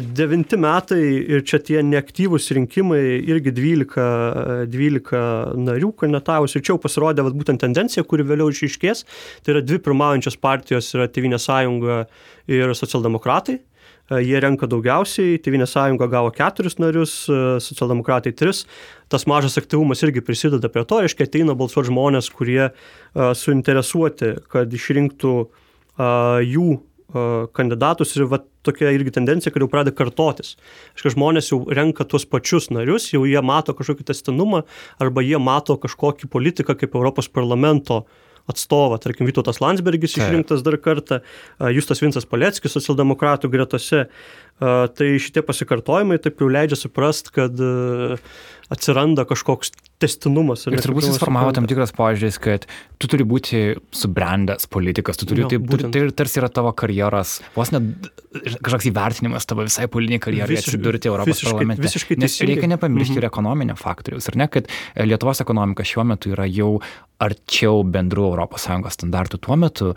[0.01, 6.83] Devinti metai ir čia tie neaktyvūs rinkimai, irgi 12, 12 narių kandidatavus ir čia jau
[6.83, 9.05] pasirodė vat, būtent tendencija, kuri vėliau išaiškės.
[9.43, 12.07] Tai yra dvi pirmaujančios partijos yra Tevinė sąjunga
[12.49, 13.61] ir socialdemokratai
[14.09, 18.63] jie renka daugiausiai, Tevinė sąjunga gavo keturis narius, socialdemokratai tris.
[19.13, 22.71] Tas mažas aktyvumas irgi prisideda prie to, reiškia, ateina balsuoti žmonės, kurie
[23.13, 25.68] suinteresuoti, kad išrinktų uh,
[25.99, 26.69] jų
[27.57, 30.57] kandidatus ir va, tokia irgi tendencija, kad jau pradeda kartotis.
[30.93, 34.65] Aišku, žmonės jau renka tuos pačius narius, jau jie mato kažkokį testinumą
[35.01, 38.03] arba jie mato kažkokį politiką kaip Europos parlamento
[38.49, 41.21] atstovą, tarkim, Vytautas Landsbergis išrinktas dar kartą,
[41.73, 44.07] Justas Vincas Paleckis socialdemokratų gretose.
[44.59, 47.61] Tai šitie pasikartojimai taip jau leidžia suprast, kad
[48.73, 50.67] atsiranda kažkoks testinumas.
[50.69, 52.67] Ir turbūt susiformavo tam tikras požiūris, kad
[53.01, 53.63] tu turi būti
[53.97, 58.11] subrendęs politikas, tu turi, jo, tai, tai tarsi yra tavo karjeros, vos net
[58.61, 61.87] kažkoks įvertinimas tavo visai politiniai karjerai Visiš, atsidurti Europos visiškai, parlamente.
[61.89, 63.23] Visiškai Nes reikia nepamiršti mhm.
[63.23, 66.77] ir ekonominio faktoriaus, ar ne, kad Lietuvos ekonomika šiuo metu yra jau
[67.25, 69.43] arčiau bendrų ES standartų.
[69.43, 69.95] Tuo metu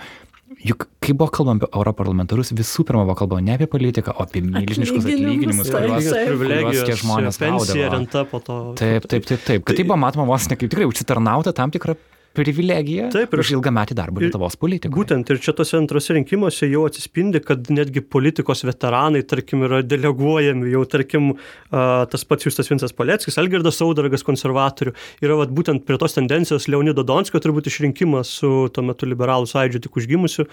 [0.62, 4.44] Juk, kai buvo kalbama apie europarlamentarus, visų pirma buvo kalbama ne apie politiką, o apie
[4.46, 8.74] milžiniškus atlyginimus, kuriuos, kuriuos tie žmonės gaudavo.
[8.78, 9.66] Taip, taip, taip, taip.
[9.66, 11.98] Kad tai buvo matoma vos ne kaip tikrai užsitarnauta tam tikrą
[12.38, 14.96] privilegija Taip, ir už ilgametį darbą Lietuvos politikoje.
[14.96, 20.70] Būtent ir čia tose antrose rinkimuose jau atsispindi, kad netgi politikos veteranai, tarkim, yra deleguojami,
[20.72, 21.32] jau tarkim,
[21.72, 24.94] tas pats Justas Vincas Paleckis, Algirdas Saudargas konservatorių,
[25.26, 29.84] yra vat, būtent prie tos tendencijos Leonido Donskio turbūt išrinkimas su tuo metu liberalų sąjūdžiu
[29.84, 30.48] tik užgimusiu,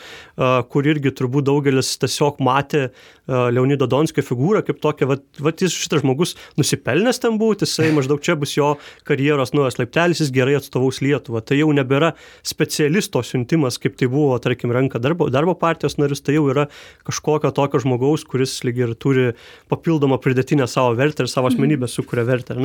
[0.72, 2.88] kur irgi turbūt daugelis tiesiog matė
[3.28, 8.22] Leonido Donskio figūrą kaip tokia, vat, vat jis šitas žmogus nusipelnęs ten būti, jisai maždaug
[8.24, 8.74] čia bus jo
[9.08, 11.42] karjeros nuojas laiptelis, jis gerai atstovaus Lietuvą.
[11.44, 12.14] Tai jau jau nebėra
[12.46, 16.66] specialisto siuntimas, kaip tai buvo, tarkim, renka darbo, darbo partijos narius, tai jau yra
[17.08, 19.28] kažkokio tokio žmogaus, kuris lyg ir turi
[19.70, 22.56] papildomą pridėtinę savo vertę ir savo asmenybę sukuria vertę.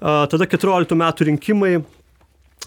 [0.00, 1.74] Tada 14 metų rinkimai,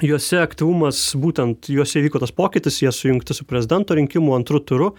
[0.06, 4.92] juose aktyvumas, būtent juose įvyko tas pokytis, jie sujungti su prezidento rinkimų antrų turu,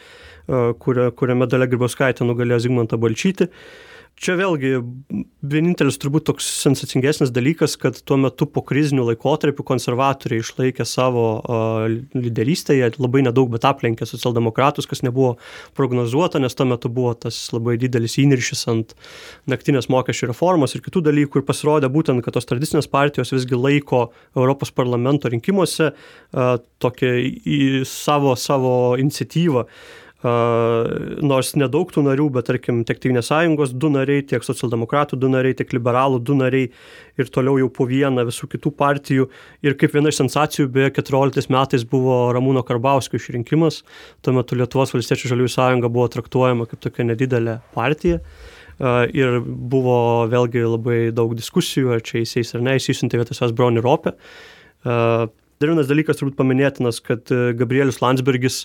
[0.81, 3.49] kuriame Dalia Grybauskaitė nugalėjo Zygmantą Balčytį.
[4.21, 4.75] Čia vėlgi
[5.49, 11.87] vienintelis turbūt toks sensacingesnis dalykas, kad tuo metu po krizinių laikotarpių konservatoriai išlaikė savo uh,
[12.13, 15.39] lyderystę, jie labai nedaug, bet aplenkė socialdemokratus, kas nebuvo
[15.79, 18.93] prognozuota, nes tuo metu buvo tas labai didelis įniršis ant
[19.49, 24.11] naktinės mokesčių reformos ir kitų dalykų ir pasirodė būtent, kad tos tradicinės partijos visgi laiko
[24.37, 26.53] Europos parlamento rinkimuose uh,
[26.85, 29.65] tokią į savo, savo iniciatyvą
[30.21, 35.57] nors nedaug tų narių, bet tarkim tiek Tevinės sąjungos du nariai, tiek socialdemokratų du nariai,
[35.57, 36.69] tiek liberalų du nariai
[37.17, 39.31] ir toliau jau po vieną visų kitų partijų.
[39.65, 43.81] Ir kaip viena iš sensacijų, beje, 14 metais buvo Ramūno Karbauskio išrinkimas,
[44.21, 48.21] tuo metu Lietuvos valstiečių žaliųjų sąjunga buvo traktuojama kaip tokia nedidelė partija.
[49.17, 54.17] Ir buvo vėlgi labai daug diskusijų, ar čia įsės ar ne, įsisiuntė vietosios Brony Ropė.
[55.61, 58.63] Dar vienas dalykas turbūt paminėtinas, kad e, Gabrielius Landsbergis,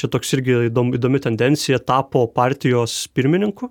[0.00, 3.68] čia toks irgi įdomi, tendencija, tapo partijos pirmininku.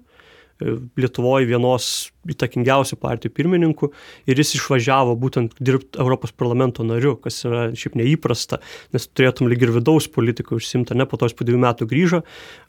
[0.61, 1.87] E, Lietuvoje vienos
[2.29, 3.89] įtakingiausių partijų pirmininkų
[4.29, 8.61] ir jis išvažiavo būtent dirbti Europos parlamento nariu, kas yra šiaip neįprasta,
[8.93, 12.25] nes turėtum lyg ir vidaus politiką užsimti, ne po tos po dviejų metų grįžo,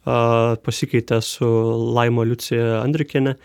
[0.09, 1.49] pasikeitė su
[1.99, 3.37] Laimo Liucija Andrikienė,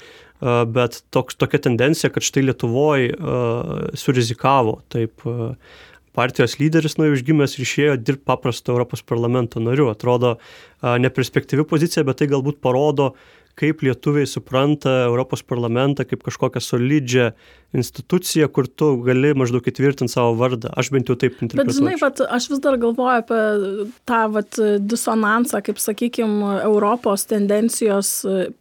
[0.72, 3.18] bet toks, tokia tendencija, kad štai Lietuvoje
[4.00, 5.28] surizikavo taip
[6.14, 9.90] partijos lyderis nuo užgimęs ir išėjo dirbti paprasto Europos parlamento nariu.
[9.92, 10.38] Atrodo
[10.82, 13.14] neperspektyvi pozicija, bet tai galbūt parodo,
[13.60, 17.32] kaip lietuviai supranta Europos parlamentą kaip kažkokią solidžią
[17.74, 20.70] institucija, kur tu gali maždaug įtvirtinti savo vardą.
[20.78, 21.72] Aš bent jau taip interpretuoju.
[21.72, 23.40] Bet žinai, vat, aš vis dar galvoju apie
[24.10, 28.12] tą vat, disonansą, kaip sakykime, Europos tendencijos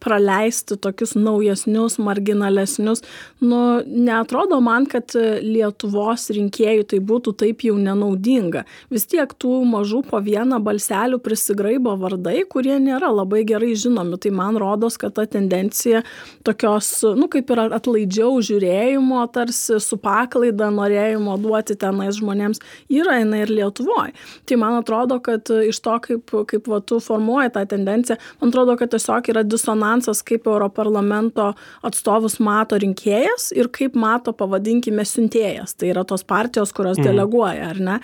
[0.01, 3.03] praleisti tokius naujesnius, marginalesnius.
[3.43, 8.65] Nu, neatrodo man, kad Lietuvos rinkėjų tai būtų taip jau nenaudinga.
[8.93, 14.17] Vis tiek tų mažų po vieną balselių prisigraibo vardai, kurie nėra labai gerai žinomi.
[14.23, 16.01] Tai man rodos, kad ta tendencija
[16.47, 23.19] tokios, nu, kaip ir atlaidžiau žiūrėjimo norėjimo tarsi su paklaida norėjimo duoti tenais žmonėms yra
[23.19, 24.13] jinai ir Lietuvoje.
[24.45, 28.75] Tai man atrodo, kad iš to, kaip, kaip va, tu formuoji tą tendenciją, man atrodo,
[28.77, 35.75] kad tiesiog yra disonansas, kaip Europarlamento atstovus mato rinkėjas ir kaip mato, pavadinkime, siuntėjas.
[35.75, 37.07] Tai yra tos partijos, kurios mm.
[37.07, 37.99] deleguoja, ar ne?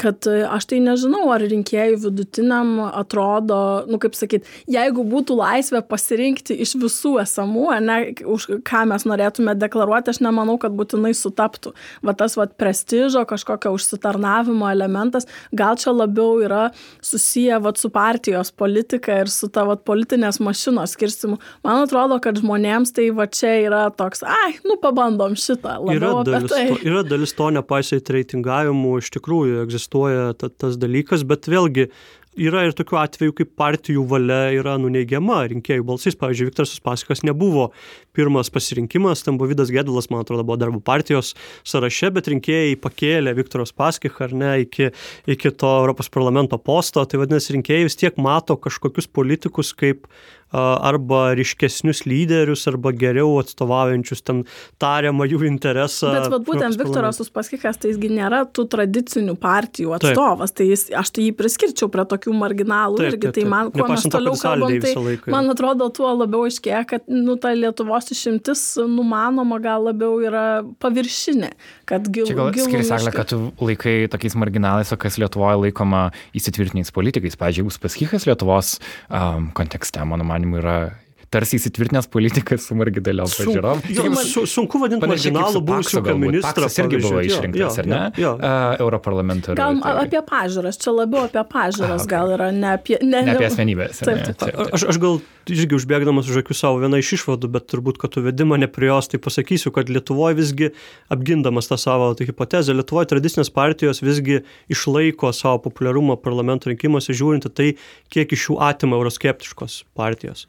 [0.00, 5.82] Kad e, aš tai nežinau, ar rinkėjų vidutiniam atrodo, nu kaip sakyt, jeigu būtų laisvė
[5.88, 11.12] pasirinkti iš visų esamų, ne, už ką mes norėtume deklaruoti, aš nemanau, nemanau, kad būtinai
[11.16, 11.72] sutaptų.
[12.02, 16.70] Va tas va prestižo, kažkokio užsitarnavimo elementas, gal čia labiau yra
[17.02, 21.38] susiję va su partijos politika ir su ta va politinės mašinos skirstimu.
[21.64, 25.78] Man atrodo, kad žmonėms tai va čia yra toks, ai, nu pabandom šitą.
[25.92, 26.66] Yra dalis, tai.
[26.72, 31.90] to, yra dalis to nepaisait reitingavimų, iš tikrųjų egzistuoja ta, tas dalykas, bet vėlgi
[32.38, 36.16] yra ir tokių atvejų, kai partijų valia yra nuneigiama rinkėjų balsais.
[36.18, 37.70] Pavyzdžiui, Viktoras Uspaskikas nebuvo
[38.16, 41.34] pirmas pasirinkimas, ten buvo Vidas Gedulas, man atrodo, buvo darbo partijos
[41.68, 44.92] sąraše, bet rinkėjai pakėlė Viktorą Uspaskiką ar ne iki,
[45.30, 47.04] iki to Europos parlamento posto.
[47.04, 50.08] Tai vadinasi, rinkėjai vis tiek mato kažkokius politikus kaip
[50.52, 54.42] arba ryškesnius lyderius, arba geriau atstovaujančius ten
[54.82, 56.12] tariamą jų interesą.
[56.16, 60.60] Bet vat, būtent Viktoras Uspaskikas, tai jisgi nėra tų tradicinių partijų atstovas, taip.
[60.60, 63.48] tai jis, aš tai jį priskirčiau prie tokių marginalų taip, irgi, taip, tai taip.
[63.48, 67.38] tai man, kuo mes toliau kalbam, tai laiką, man atrodo, tuo labiau aiškėja, kad nu,
[67.40, 70.46] ta Lietuvos išimtis numanoma gal labiau yra
[70.82, 71.52] paviršinė,
[71.88, 76.04] kad gil, Čia gal skiriasi, Agle, kad tu laikai tokiais marginalais, o kas Lietuvoje laikoma
[76.36, 77.38] įsitvirtiniais politikais.
[77.40, 78.74] Pavyzdžiui, Uspaskikas Lietuvos
[79.08, 80.90] um, kontekste, mano man manymu yra
[81.32, 83.82] tarsi įsitvirtinęs politikas su marginaliom pažiūrom.
[84.28, 86.68] Su, sunku vadinti marginalų buvusio ministrą.
[86.68, 88.00] Jis irgi buvo išrinktas, ar ne?
[88.20, 88.32] Jo, jo.
[88.36, 89.56] Uh, Europarlamentaru.
[89.58, 94.02] Gal apie pažiūras, čia labiau apie pažiūras, gal yra ne apie, ne, ne apie asmenybės.
[94.04, 94.60] Taip, taip, taip.
[94.76, 98.22] Aš, aš gal irgi užbėgdamas už akių savo vieną iš išvadų, bet turbūt, kad tu
[98.24, 100.70] vedi mane prie jos, tai pasakysiu, kad Lietuvoje visgi,
[101.12, 104.42] apgindamas tą savo tai hipotezę, Lietuvoje tradicinės partijos visgi
[104.72, 107.72] išlaiko savo populiarumą parlamento rinkimuose, žiūrint tai,
[108.12, 110.46] kiek iš jų atima euroskeptiškos partijos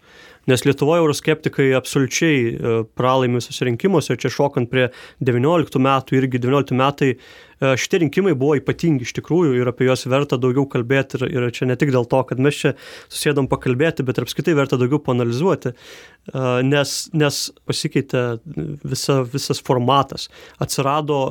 [0.50, 4.90] nes Lietuvoje euroskeptikai absoliučiai e, pralaimi visose rinkimuose, čia šokant prie
[5.24, 7.18] 19 metų, irgi 19 metai e,
[7.80, 11.70] šitie rinkimai buvo ypatingi iš tikrųjų ir apie juos verta daugiau kalbėti ir, ir čia
[11.70, 12.74] ne tik dėl to, kad mes čia
[13.08, 18.26] susėdom pakalbėti, bet ir apskritai verta daugiau panalizuoti, e, nes, nes pasikeitė
[18.84, 20.30] visa, visas formatas,
[20.64, 21.24] atsirado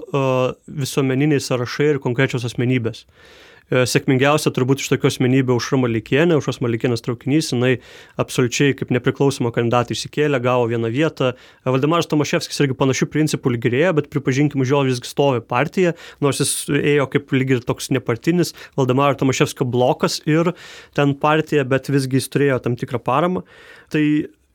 [0.67, 3.05] visuomeniniai sąrašai ir konkrečios asmenybės.
[3.05, 3.41] E,
[3.73, 7.73] sėkmingiausia turbūt iš tokių asmenybių Užra Malikienė, Užras Malikienės traukinys, jinai
[8.21, 11.33] absoliučiai kaip nepriklausoma kandidatė išsikėlė, gavo vieną vietą.
[11.33, 16.43] E, Valdemaras Tomaševskis irgi panašių principų lygirėjo, bet pripažinkim, už jo visgi stovi partija, nors
[16.43, 20.53] jis ėjo kaip lyg ir toks nepartinis Valdemaro Tomaševskio blokas ir
[20.97, 23.47] ten partija, bet visgi jis turėjo tam tikrą paramą.
[23.93, 24.05] Tai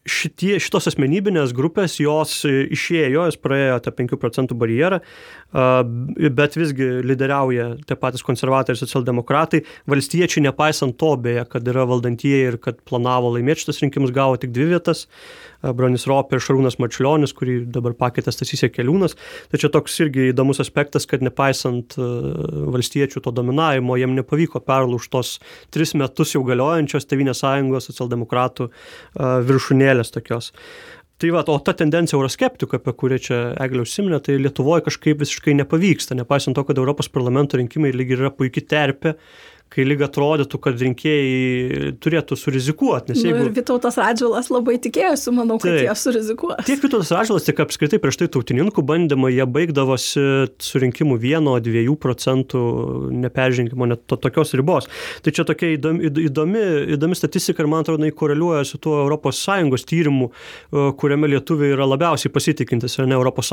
[0.08, 5.02] šitie, šitos asmenybinės grupės, jos išėjo, jos praėjo tą 5 procentų barjerą,
[6.38, 9.64] bet visgi lyderiauja tie patys konservatoriai ir socialdemokratai.
[9.92, 14.56] Valstiečiai, nepaisant to beje, kad yra valdantieji ir kad planavo laimėti šitas rinkimus, gavo tik
[14.56, 15.06] dvi vietas.
[15.76, 19.18] Bronis Ropė ir Šarūnas Mačiulionis, kurį dabar pakeitė Stasys Keliūnas.
[19.52, 25.38] Tačiau toks irgi įdomus aspektas, kad nepaisant valstiečių to dominavimo, jiem nepavyko perlūžti tos
[25.74, 28.70] tris metus jau galiojančios Tevinės sąjungos socialdemokratų
[29.48, 30.54] viršūnėlės tokios.
[31.18, 35.56] Tai va, o ta tendencija euroskeptikų, apie kurią čia Eglė užsiminė, tai Lietuvoje kažkaip visiškai
[35.58, 39.16] nepavyksta, nepaisant to, kad Europos parlamento rinkimai lyg ir yra puikiai terpė
[39.74, 43.14] kai lyg atrodytų, kad rinkėjai turėtų surizikuoti.
[43.14, 43.40] Nes jeigu...
[43.40, 46.62] Nu, ir Vitautas Radžilas labai tikėjosi, manau, kad tai, jie surizikuos.
[46.68, 50.24] Tiek Vitautas Radžilas, tiek apskritai prieš tai tautininkų bandymai, jie baigdavosi
[50.64, 52.62] surinkimu 1-2 procentų
[53.26, 54.88] neperžengimo net to, tokios ribos.
[55.26, 56.64] Tai čia tokia įdomi, įdomi,
[56.96, 60.30] įdomi statistika ir man atrodo, jinai koreliuoja su tuo ES tyrimu,
[61.02, 63.52] kuriame lietuviai yra labiausiai pasitikintis, ar ne ES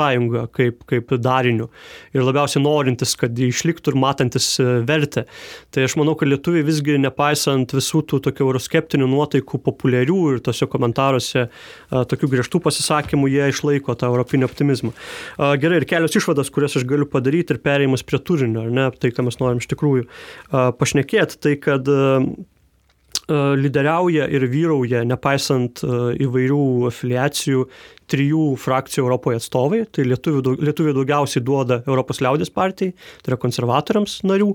[0.54, 1.70] kaip, kaip dariniu
[2.14, 4.48] ir labiausiai norintis, kad išliktų ir matantis
[4.86, 5.24] vertę.
[5.74, 10.42] Tai aš manau, manau, kad lietuviai visgi, nepaisant visų tų tokių euroskeptinių nuotaikų populiarių ir
[10.44, 11.48] tose komentaruose
[11.90, 14.94] tokių griežtų pasisakymų, jie išlaiko tą europinį optimizmą.
[15.62, 19.14] Gerai, ir kelios išvados, kurias aš galiu padaryti ir perėjimas prie turinio, ar ne, tai,
[19.14, 20.08] ką mes norim iš tikrųjų
[20.80, 21.88] pašnekėti, tai kad
[23.24, 27.64] lyderiauja ir vyrauja, nepaisant įvairių afiliacijų,
[28.14, 34.20] trijų frakcijų Europoje atstovai, tai lietuvių, lietuvių daugiausiai duoda Europos liaudės partijai, tai yra konservatoriams
[34.26, 34.50] narių,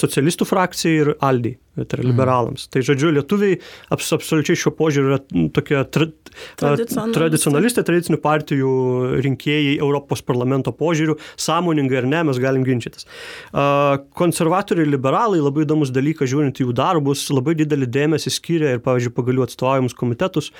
[0.00, 2.10] socialistų frakcijai ir Aldai, tai yra mhm.
[2.12, 2.66] liberalams.
[2.66, 2.72] Mm.
[2.74, 3.58] Tai žodžiu, lietuviai
[3.94, 5.20] abs, absoliučiai šiuo požiūriu yra
[5.54, 6.08] tokie tra,
[6.58, 8.72] tradicionalistai, tradicinių partijų
[9.24, 13.06] rinkėjai Europos parlamento požiūriu, sąmoningai ar ne, mes galim ginčytis.
[14.18, 19.14] Konservatoriai ir liberalai, labai įdomus dalykas žiūrint jų darbus, labai didelį dėmesį skiria ir, pavyzdžiui,
[19.16, 20.52] pagaliau atstovavimus komitetus,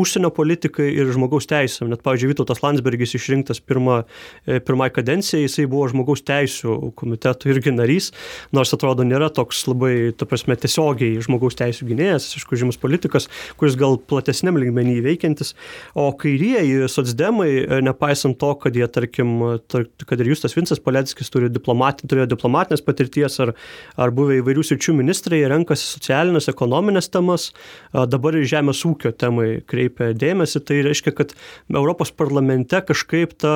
[0.00, 1.92] užsienio politikai ir žmogaus teisės teisėm.
[1.92, 4.04] Net, pavyzdžiui, Vytautas Landsbergis išrinktas pirmą,
[4.46, 8.10] e, pirmai kadencijai, jisai buvo žmogaus teisų komiteto irgi narys,
[8.52, 13.28] nors atrodo nėra toks labai, ta prasme, tiesiogiai žmogaus teisų gynėjas, aišku, žymus politikas,
[13.60, 15.54] kuris gal platesniam lygmenį veikiantis.
[15.94, 21.30] O kairieji socdemai, e, nepaisant to, kad jie, tarkim, tar, kad ir Justas Vincas Paleckis
[21.32, 23.54] turi diplomat, turėjo diplomatinės patirties ar,
[23.96, 27.50] ar buvę įvairių sričių ministrai, renkasi socialinės, ekonominės temas,
[27.92, 31.34] dabar ir žemės ūkio temai kreipia dėmesį, tai reiškia, kad
[31.72, 33.54] Europos parlamente kažkaip ta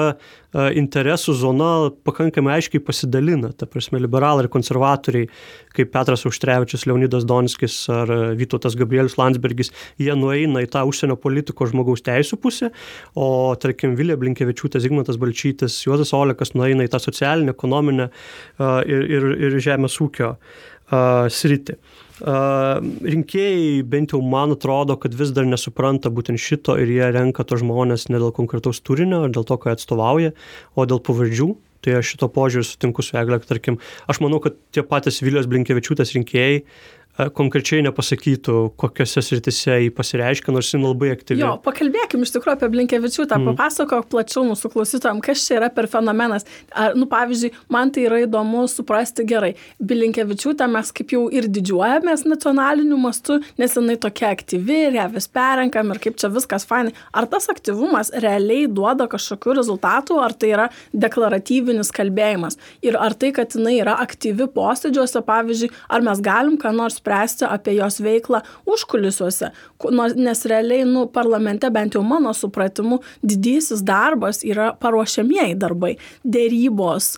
[0.53, 1.69] interesų zona
[2.05, 3.53] pakankamai aiškiai pasidalina.
[3.57, 5.29] Ta prasme, liberalai ir konservatoriai,
[5.77, 11.73] kaip Petras Auštrevičius, Leonidas Donskis ar Vytautas Gabrielius Landsbergis, jie nueina į tą užsienio politikos
[11.73, 12.73] žmogaus teisų pusę,
[13.17, 18.11] o tarkim Vilė Blinkevičiūtė, Zigmantas Balčytis, Juozas Olekas nueina į tą socialinę, ekonominę
[18.61, 20.35] ir, ir, ir žemės ūkio
[21.33, 21.79] sritį
[22.23, 27.59] rinkėjai, bent jau man atrodo, kad vis dar nesupranta būtent šito ir jie renka to
[27.59, 30.33] žmonės ne dėl konkretaus turinio, dėl to, ką atstovauja,
[30.75, 31.53] o dėl pavardžių.
[31.83, 36.15] Tai aš šito požiūrį sutinku su Egle, tarkim, aš manau, kad tie patys Vilijos Blinkevičiūtės
[36.15, 37.02] rinkėjai E,
[37.37, 41.43] konkrečiai nepasakytų, kokiuose sritise jį pasireiškia, nors jis labai aktyvi.
[41.43, 43.51] Jo, pakalbėkim iš tikrųjų apie Blinkevičiūtą, mm.
[43.53, 46.49] papasakok plačiau mūsų klausytojams, kas čia yra per fenomenas.
[46.73, 49.53] Ar, nu, pavyzdžiui, man tai yra įdomu suprasti gerai.
[49.77, 55.29] Blinkevičiūtą mes kaip jau ir didžiuojamės nacionaliniu mastu, nes jinai tokia aktyvi ir ją vis
[55.29, 56.95] perenkam ir kaip čia viskas fainai.
[57.13, 62.57] Ar tas aktyvumas realiai duoda kažkokių rezultatų, ar tai yra deklaratyvinis kalbėjimas?
[62.81, 67.45] Ir ar tai, kad jinai yra aktyvi posėdžiuose, pavyzdžiui, ar mes galim ką nors spręsti
[67.51, 69.51] apie jos veiklą užkulisiuose,
[70.17, 77.17] nes realiai, nu, parlamente, bent jau mano supratimu, didysis darbas yra paruošiamieji darbai, dėrybos,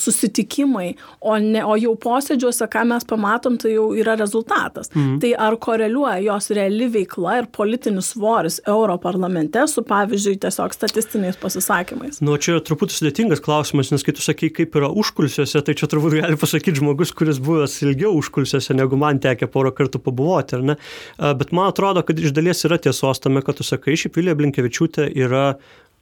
[0.00, 4.90] susitikimai, o, ne, o jau posėdžiuose, ką mes pamatom, tai jau yra rezultatas.
[4.94, 5.18] Mhm.
[5.22, 12.22] Tai ar koreliuoja jos reali veikla ir politinis svoris Europarlamente su, pavyzdžiui, tiesiog statistiniais pasisakymais?
[12.24, 16.18] Nu, čia truputį sudėtingas klausimas, nes kai tu sakai, kaip yra užkulisiuose, tai čia turbūt
[16.20, 20.66] gali pasakyti žmogus, kuris buvęs ilgiau užkulisiuose negu man man tekę porą kartų pabuvoti, ar
[20.72, 20.78] ne?
[21.18, 25.10] Bet man atrodo, kad iš dalies yra tiesos tame, kad tu sakai, šiaip Vilija Blinkevičiūtė
[25.18, 25.44] yra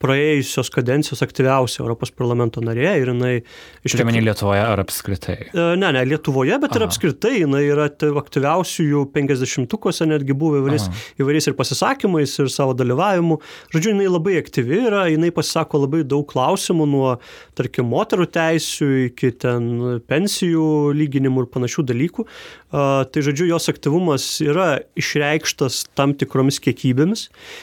[0.02, 4.14] praėjusios kadencijos aktyviausia Europos parlamento narė ir jinai iš tikrųjų...
[4.14, 4.26] Tik...
[4.28, 5.36] Lietuvoje ar apskritai?
[5.48, 6.80] E, ne, ne, Lietuvoje, bet Aha.
[6.80, 10.86] ir apskritai jinai yra aktyviausiųjų penkisdešimtukose netgi buvo įvairiais,
[11.18, 13.40] įvairiais ir pasisakymais, ir savo dalyvavimu.
[13.74, 17.16] Žodžiu, jinai labai aktyvi yra, jinai pasisako labai daug klausimų nuo,
[17.58, 19.68] tarkim, moterų teisių iki ten
[20.10, 22.28] pensijų lyginimų ir panašių dalykų.
[22.68, 27.22] Uh, tai žodžiu, jos aktyvumas yra išreikštas tam tikromis kiekybėmis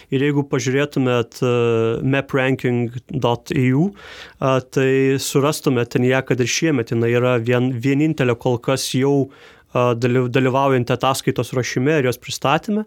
[0.10, 3.84] ir jeigu pažiūrėtumėt uh, mapranking.eu,
[4.74, 9.30] tai surastumėt ten ją, kad ir šiemet jinai yra vien, vienintelė kol kas jau
[9.76, 12.86] dalyvaujanti ataskaitos ruošime ir jos pristatymė.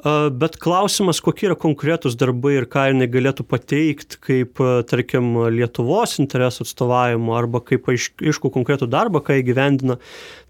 [0.00, 6.64] Bet klausimas, kokie yra konkretūs darbai ir ką jinai galėtų pateikti kaip, tarkim, Lietuvos interesų
[6.64, 9.98] atstovavimo arba kaip aišku konkretų darbą, ką įgyvendina,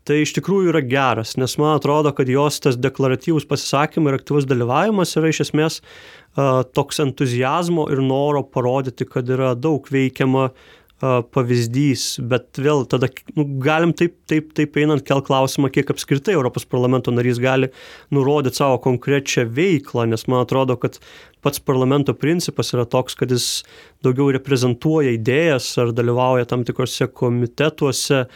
[0.07, 4.47] tai iš tikrųjų yra geras, nes man atrodo, kad jos tas deklaratyvus pasisakymai ir aktyvus
[4.47, 5.81] dalyvavimas yra iš esmės
[6.37, 10.51] toks entuzijazmo ir noro parodyti, kad yra daug veikiama
[11.01, 16.67] pavyzdys, bet vėl tada nu, galim taip, taip, taip einant kel klausimą, kiek apskritai Europos
[16.69, 17.71] parlamento narys gali
[18.13, 20.99] nurodyti savo konkrečią veiklą, nes man atrodo, kad
[21.41, 23.63] pats parlamento principas yra toks, kad jis
[24.05, 28.27] daugiau reprezentuoja idėjas ar dalyvauja tam tikrose komitetuose,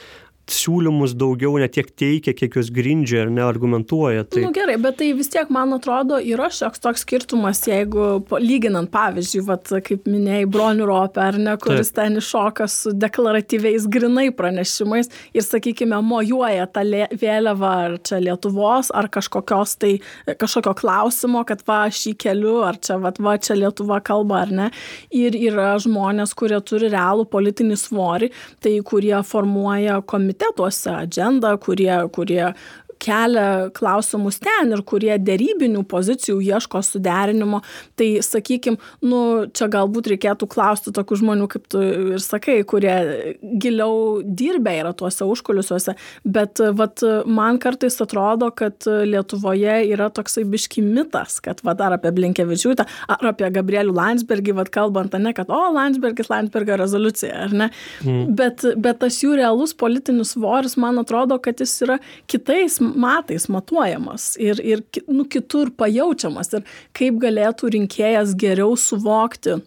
[0.51, 4.27] siūlymus daugiau ne tiek teikia, kiek juos grindžia ir neargumentuoja.
[4.29, 4.43] Tai...
[4.45, 8.91] Na nu, gerai, bet tai vis tiek, man atrodo, yra šioks toks skirtumas, jeigu lyginant,
[8.93, 11.97] pavyzdžiui, vat, kaip minėjai, bronių ropę, ar ne, kuris Taip.
[12.01, 16.85] ten iššoka su deklaratyviais grinai pranešimais ir, sakykime, mojuoja tą
[17.17, 19.95] vėliavą ar čia Lietuvos, ar kažkokios tai
[20.29, 24.53] kažkokio klausimo, kad va, aš jį keliu, ar čia, va, va, čia Lietuva kalba, ar
[24.53, 24.69] ne.
[25.15, 28.31] Ir yra žmonės, kurie turi realų politinį svorį,
[28.65, 32.53] tai kurie formuoja komitetą komitetuose agendą, kurie, kurie
[33.03, 37.61] kelia klausimus ten ir kurie dėrybinių pozicijų ieško suderinimo,
[37.99, 39.21] tai sakykim, nu,
[39.55, 41.83] čia galbūt reikėtų klausti tokių žmonių, kaip tu
[42.15, 42.95] ir sakai, kurie
[43.43, 50.85] giliau dirbę yra tuose užkulisiuose, bet vat, man kartais atrodo, kad Lietuvoje yra toksai biški
[50.85, 55.61] mitas, kad va dar apie Blinkevičiūtę ar apie Gabrielių Landsbergį, va kalbant, ne, kad o,
[55.75, 57.71] Landsbergis, Landsbergio rezoliucija, ar ne,
[58.05, 58.35] mm.
[58.39, 61.99] bet, bet tas jų realus politinis svoris, man atrodo, kad jis yra
[62.31, 66.67] kitais matais matuojamas ir, ir nu, kitur pajaučiamas ir
[66.97, 69.59] kaip galėtų rinkėjas geriau suvokti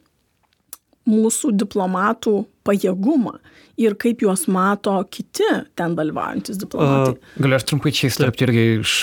[1.08, 3.38] mūsų diplomatų pajėgumą
[3.78, 5.46] ir kaip juos mato kiti
[5.78, 7.14] ten dalyvaujantis diplomatai.
[7.14, 8.94] Uh, galiu aš trumpai čia įstarpti irgi, iš,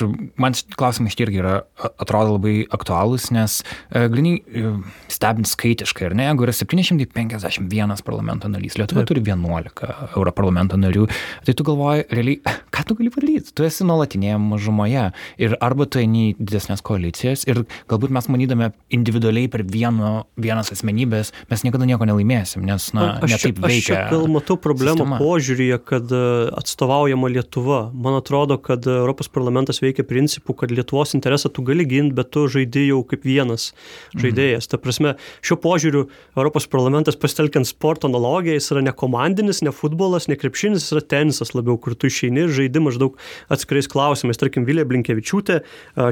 [0.40, 1.60] man klausimas irgi yra,
[2.02, 4.80] atrodo labai aktualūs, nes uh, gliniai uh,
[5.12, 9.12] stebint skaitiškai, ar ne, jeigu yra 751 parlamento narys, Lietuva Taip.
[9.12, 9.84] turi 11
[10.18, 11.06] europarlamento narių,
[11.46, 13.54] tai tu galvoji, realiai, ką tu gali padaryti?
[13.54, 15.06] Tu esi nuolatinėje mažumoje
[15.46, 20.74] ir arba tu eini į didesnės koalicijas ir galbūt mes manydame individualiai per vieno, vienas
[20.74, 24.04] asmenybės, mes niekada nieko nelaimėsim, nes, na, aš, netaip veikia.
[24.08, 25.18] Aš gal matau sistema.
[25.20, 26.22] požiūrėje, kad e,
[26.56, 27.80] atstovaujama Lietuva.
[27.92, 32.46] Man atrodo, kad Europos parlamentas veikia principu, kad Lietuvos interesą tu gali ginti, bet tu
[32.48, 33.72] žaidži jau kaip vienas
[34.16, 34.64] žaidėjas.
[34.66, 34.70] Mhm.
[34.72, 36.04] Ta prasme, šiuo požiūriu
[36.36, 41.04] Europos parlamentas pasitelkiant sporto analogiją, jis yra ne komandinis, ne futbolas, ne krepšinis, jis yra
[41.14, 43.18] tenisas labiau, kur tu išeini ir žaidži maždaug
[43.52, 44.40] atskirais klausimais.
[44.40, 45.60] Tarkim, Vilė Blinkevičiūtė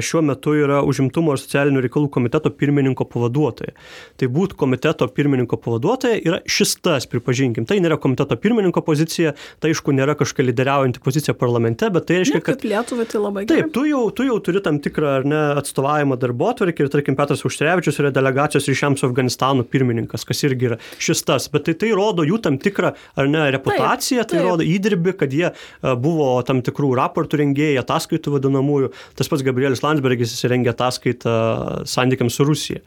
[0.03, 3.73] šiuo metu yra užimtumo ir socialinių reikalų komiteto pirmininko pavaduotoja.
[4.19, 7.67] Tai būtų komiteto pirmininko pavaduotoja yra šis tas, pripažinkim.
[7.69, 9.33] Tai nėra komiteto pirmininko pozicija,
[9.63, 12.65] tai aišku nėra kažkokia lyderiaujanti pozicija parlamente, bet tai reiškia, kad...
[12.67, 13.63] Lietuvai tai labai gerai.
[13.63, 17.17] Taip, tu jau, tu jau turi tam tikrą ar ne atstovavimą darbo atvarkį ir tarkim
[17.19, 21.77] Petras Užtrevičius yra delegacijos ryšiams su Afganistanu pirmininkas, kas irgi yra šis tas, bet tai,
[21.79, 24.49] tai rodo jų tam tikrą ar ne reputaciją, taip, tai taip.
[24.49, 25.51] rodo įdirbį, kad jie
[26.03, 28.93] buvo tam tikrų raportų rengėjai, ataskaitų vadinamųjų.
[29.19, 31.35] Tas pats Gabrielis Landsbergis įsirengė ataskaitą
[31.89, 32.83] santykiams su Rusija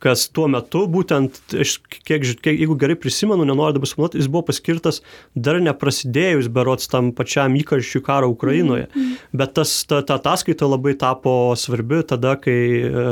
[0.00, 4.46] kas tuo metu būtent, aš kiek, kiek, jeigu gerai prisimenu, nenoriu dabar sumanuoti, jis buvo
[4.48, 5.00] paskirtas
[5.34, 8.88] dar neprasidėjus berots tam pačiam įkarščiui karo Ukrainoje.
[8.88, 9.16] Mm -hmm.
[9.42, 12.60] Bet tas, ta, ta ataskaita labai tapo svarbi tada, kai,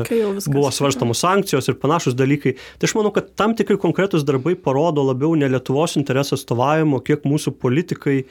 [0.08, 2.54] kai buvo svarstamos sankcijos ir panašus dalykai.
[2.78, 7.24] Tai aš manau, kad tam tikri konkretus darbai parodo labiau ne Lietuvos interesų atstovavimo, kiek
[7.24, 8.24] mūsų politikai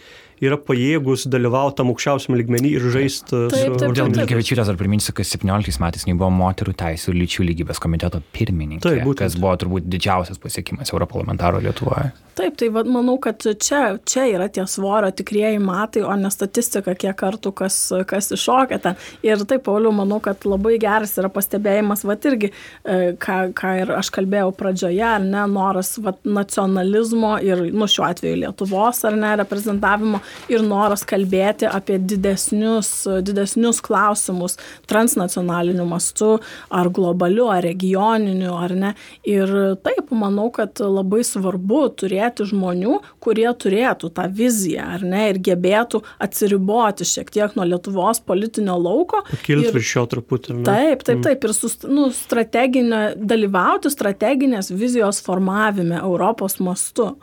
[0.43, 3.77] yra pajėgus dalyvauti tam aukščiausiam lygmenį ir žaisti su...
[3.81, 8.21] Dėl Blinkevičiūtės dar priminsiu, kad 17 metais jinai buvo moterų teisų ir lyčių lygybės komiteto
[8.35, 9.23] pirmininkė, Taip, būtent.
[9.25, 12.11] kas buvo turbūt didžiausias pasiekimas Europarlamentaro Lietuvoje.
[12.37, 16.93] Taip, tai vad, manau, kad čia, čia yra tie svorio tikrieji matai, o ne statistika,
[16.93, 18.99] kiek kartų kas, kas iššokia ten.
[19.25, 22.51] Ir taip, Pauliu, manau, kad labai geras yra pastebėjimas, vad irgi,
[22.85, 28.05] e, ką, ką ir aš kalbėjau pradžioje, ar ne, noras vat, nacionalizmo ir, nu, šiuo
[28.05, 30.21] atveju Lietuvos, ar ne, reprezentavimo
[30.53, 32.91] ir noras kalbėti apie didesnius,
[33.25, 36.35] didesnius klausimus transnacionaliniu mastu,
[36.69, 38.93] ar globaliu, ar regioniniu, ar ne.
[39.25, 45.41] Ir taip, manau, kad labai svarbu turėti žmonių, kurie turėtų tą viziją, ar ne, ir
[45.43, 49.23] gebėtų atsiriboti šiek tiek nuo Lietuvos politinio lauko.
[49.45, 50.59] Kilti virš jo truputį.
[50.67, 51.25] Taip, taip, mm.
[51.27, 57.13] taip, ir su, nu, strateginio, dalyvauti strateginės vizijos formavime Europos mastu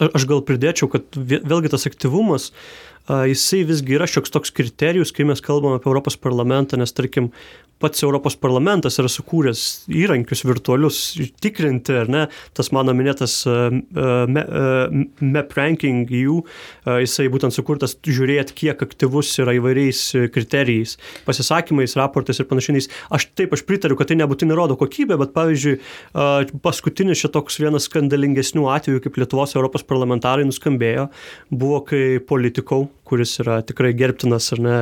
[0.00, 2.50] aš gal pridėčiau, kad vėlgi tas aktyvumas,
[3.30, 7.30] jisai visgi yra šioks toks kriterijus, kai mes kalbame apie Europos parlamentą, nes tarkim,
[7.80, 9.62] pats Europos parlamentas yra sukūręs
[9.96, 10.98] įrankius virtualius
[11.40, 12.24] tikrinti, ar ne,
[12.56, 14.92] tas mano minėtas uh, uh,
[15.24, 20.02] map ranking jų, uh, jisai būtent sukurtas žiūrėti, kiek aktyvus yra įvairiais
[20.34, 22.90] kriterijais, pasisakymais, raportais ir panašiais.
[23.16, 25.78] Aš taip, aš pritariu, kad tai nebūtinai rodo kokybę, bet pavyzdžiui,
[26.60, 31.08] paskutinis šitoks vienas skandalingesnių atvejų, kaip Lietuvos Europos parlamentarai nuskambėjo,
[31.48, 34.76] buvo, kai politikau, kuris yra tikrai gerbtinas ar ne,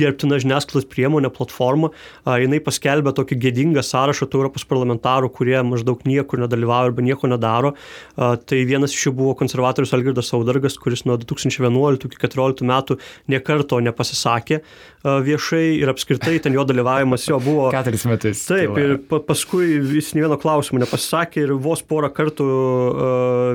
[0.00, 1.92] gerbtina žiniasklaidos priemonė, platforma,
[2.26, 7.74] jinai paskelbė tokį gėdingą sąrašą tų Europos parlamentarų, kurie maždaug niekur nedalyvauja arba nieko nedaro.
[8.16, 12.98] Tai vienas iš jų buvo konservatorius Algirdas Saudargas, kuris nuo 2011 iki 2014 metų
[13.32, 14.62] niekarto nepasisakė
[15.02, 17.68] viešai ir apskritai ten jo dalyvavimas jo buvo.
[17.74, 18.44] Keturis metus.
[18.48, 22.48] Taip, ir pa paskui jis ne vieno klausimo nepasisakė ir vos porą kartų,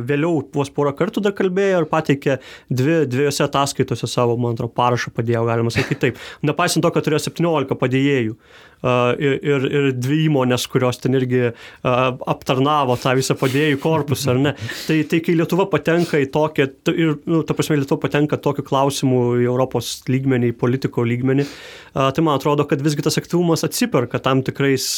[0.08, 2.40] vėliau vos porą kartų dar kalbėjo ir pateikė
[2.70, 6.24] dvi, dviejose ataskaitose savo, man atrodo, parašą padėjo, galima sakyti taip.
[6.46, 8.36] Nepaisant to, kad turėjo 17 padėjėjų padėjėjų
[8.84, 11.52] ir, ir, ir dvi įmonės, kurios ten irgi
[11.84, 14.54] aptarnavo tą visą padėjų korpusą, ar ne.
[14.88, 19.22] Tai, tai kai Lietuva patenka į tokią, ir, nu, ta prasme, Lietuva patenka tokiu klausimu
[19.42, 21.48] į Europos lygmenį, į politiko lygmenį,
[21.94, 24.90] tai man atrodo, kad visgi tas aktyvumas atsiperka tam tikrais,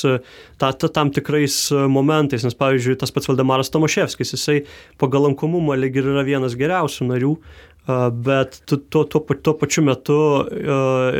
[0.60, 1.62] ta, ta, tam tikrais
[1.92, 4.62] momentais, nes pavyzdžiui, tas pats Valdemaras Tomaševskis, jisai
[5.02, 7.34] pagal lankomumą lyg ir yra vienas geriausių narių,
[7.88, 10.18] bet tuo, tuo, tuo pačiu metu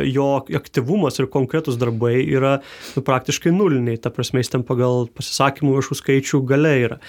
[0.06, 2.58] jo aktyvumas ir konkretus darbai yra
[2.94, 7.00] nu, praktiškai nuliniai, ta prasme jis ten pagal pasisakymų viešų skaičių gale yra.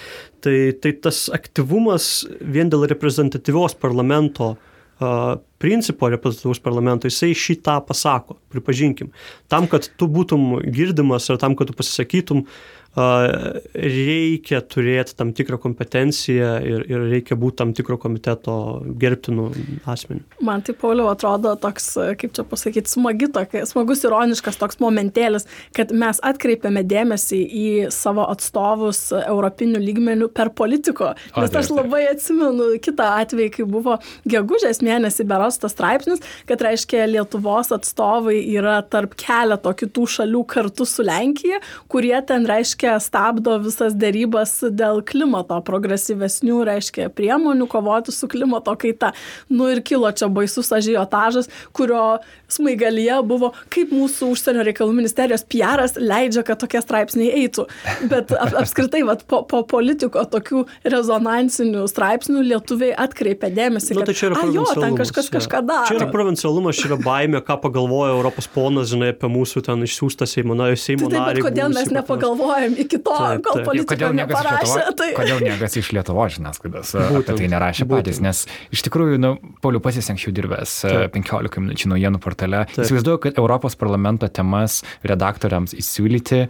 [0.41, 4.55] Tai, tai tas aktyvumas vien dėl reprezentatyvios parlamento
[5.61, 9.09] principo reprezentatyvus parlamento, jisai šitą pasako, pripažinkim.
[9.49, 15.55] Tam, kad tu būtum girdimas ar tam, kad tu pasisakytum, uh, reikia turėti tam tikrą
[15.63, 18.55] kompetenciją ir, ir reikia būti tam tikro komiteto
[18.99, 19.45] gerbtinų
[19.87, 20.25] asmenių.
[20.43, 25.93] Man tai, Pauliau, atrodo toks, kaip čia pasakyti, smagi tokia, smagus ironiškas toks momentėlis, kad
[25.95, 31.13] mes atkreipiame dėmesį į savo atstovus europinių lygmenių per politiko.
[31.39, 36.19] Nes aš labai atsimenu kitą atvejį, kai buvo gegužės mėnesį beros tas straipsnis,
[36.49, 41.61] kad reiškia Lietuvos atstovai yra tarp keleto kitų šalių kartu su Lenkija,
[41.91, 48.73] kurie ten reiškia reiškia stabdo visas dėrybas dėl klimato progresyvesnių, reiškia priemonių kovoti su klimato
[48.75, 49.13] kaita.
[49.49, 52.19] Nu ir kilo čia baisus ažiotažas, kurio
[52.49, 57.67] smaigalyje buvo, kaip mūsų užsienio reikalų ministerijos PRas leidžia, kad tokie straipsniai eitų.
[58.09, 63.95] Bet ap, apskritai, vat, po, po politiko tokių rezonansinių straipsnių lietuviai atkreipia dėmesį.
[63.95, 65.37] Na, nu, tai čia yra jo, ten kažkas ja.
[65.37, 65.87] kažką daro.
[65.89, 70.27] Čia yra provincialumas, čia yra baimė, ką pagalvoja Europos ponas, žinai, apie mūsų ten išsiųstą
[70.31, 70.79] Seimo narį.
[70.81, 74.83] Tai, taip, kodėl mes nepagalvojam galim iki to, taip, kol politika neparašė.
[74.97, 75.09] Tai...
[75.19, 78.07] Kodėl niekas iš Lietuvos žiniasklaidos apie tai nerašė būtent.
[78.07, 78.43] patys, nes
[78.73, 81.15] iš tikrųjų, nu, Pauliu pats esi anksčiau dirbęs taip.
[81.15, 82.63] 15 minučių naujienų portale.
[82.71, 82.83] Taip.
[82.85, 86.43] Įsivaizduoju, kad Europos parlamento temas redaktoriams įsiūlyti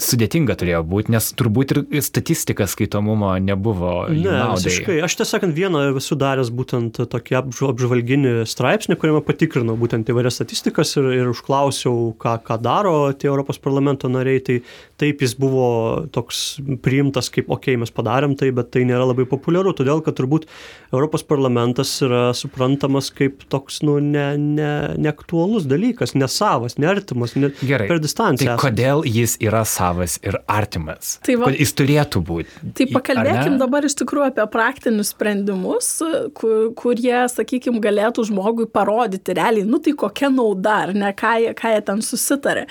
[0.00, 3.94] sudėtinga turėjo būti, nes turbūt ir statistika skaitomumo nebuvo.
[4.12, 5.00] Ne, visiškai.
[5.06, 10.94] Aš tiesą sakant, vieną esu daręs būtent tokį apžvalginį straipsnį, kuriame patikrinau būtent įvairias statistikas
[11.00, 14.42] ir, ir užklausiau, ką, ką daro tie Europos parlamento nariai.
[14.44, 14.60] Tai
[15.00, 15.68] taip jis buvo
[16.12, 20.18] toks priimtas kaip, okei, okay, mes padarėm tai, bet tai nėra labai populiaru, todėl kad
[20.18, 20.46] turbūt
[20.92, 24.70] Europos parlamentas yra suprantamas kaip toks, nu, ne, ne,
[25.00, 27.88] neaktualus dalykas, nesavas, neartimas, ne, Gerai.
[27.90, 28.56] per distanciją.
[28.56, 31.16] Tai kodėl jis yra savas ir artimas?
[31.26, 32.72] Tai va, jis turėtų būti.
[32.76, 35.92] Tai pakalbėkim dabar iš tikrųjų apie praktinius sprendimus,
[36.38, 41.54] kur, kurie, sakykime, galėtų žmogui parodyti realiai, nu tai kokia nauda, ar ne, ką jie,
[41.56, 42.66] ką jie ten susitarė.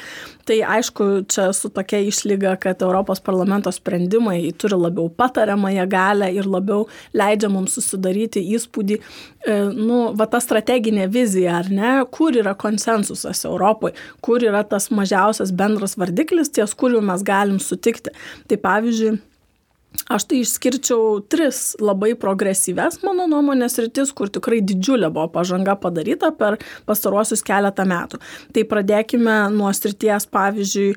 [0.50, 6.50] Tai aišku, čia su tokia išlyga, kad Europos parlamento sprendimai turi labiau patariamąją galę ir
[6.50, 12.56] labiau leidžia mums susidaryti įspūdį, e, nu, va ta strateginė vizija, ar ne, kur yra
[12.58, 13.94] konsensusas Europoje,
[14.26, 18.16] kur yra tas mažiausias bendras vardiklis, ties kuriuo mes galim sutikti.
[18.50, 19.20] Tai pavyzdžiui,
[20.10, 26.32] Aš tai išskirčiau tris labai progresyves, mano nuomonės, rytis, kur tikrai didžiulė buvo pažanga padaryta
[26.34, 26.58] per
[26.90, 28.18] pastaruosius keletą metų.
[28.56, 30.88] Tai pradėkime nuo srities, pavyzdžiui,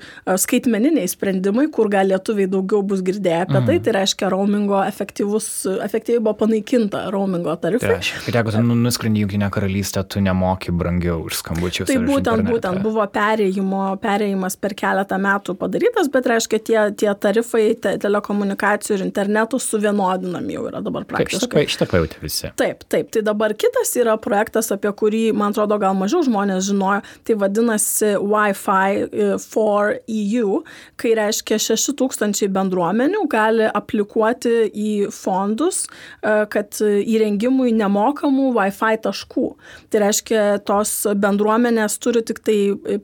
[0.40, 3.68] skaitmeniniai sprendimai, kur gal lietuviai daugiau bus girdėję apie mm.
[3.68, 5.50] tai, tai reiškia roamingo efektyvus,
[5.84, 7.98] efektyviai buvo panaikinta roamingo tarifai.
[8.00, 11.90] Tai, kad jeigu tu nu, nuskrendi Junkinę karalystę, tu nemoki brangiau už skambučius.
[11.92, 17.68] Tai būtent, būtent buvo perėjimo, perėjimas per keletą metų padarytas, bet reiškia tie, tie tarifai
[17.76, 21.66] te, telekomunikacijų komunikacijų ir internetų suvienodinami jau yra dabar praktiškai.
[21.70, 22.50] Šitą pajutė visi.
[22.56, 23.10] Taip, taip.
[23.12, 28.16] Tai dabar kitas yra projektas, apie kurį, man atrodo, gal mažiau žmonės žinojo, tai vadinasi
[28.18, 30.62] Wi-Fi e, for EU,
[30.96, 35.86] kai reiškia 6000 bendruomenių gali aplikuoti į fondus,
[36.22, 39.46] e, kad įrengimui nemokamų Wi-Fi taškų.
[39.92, 42.58] Tai reiškia, tos bendruomenės turi tik tai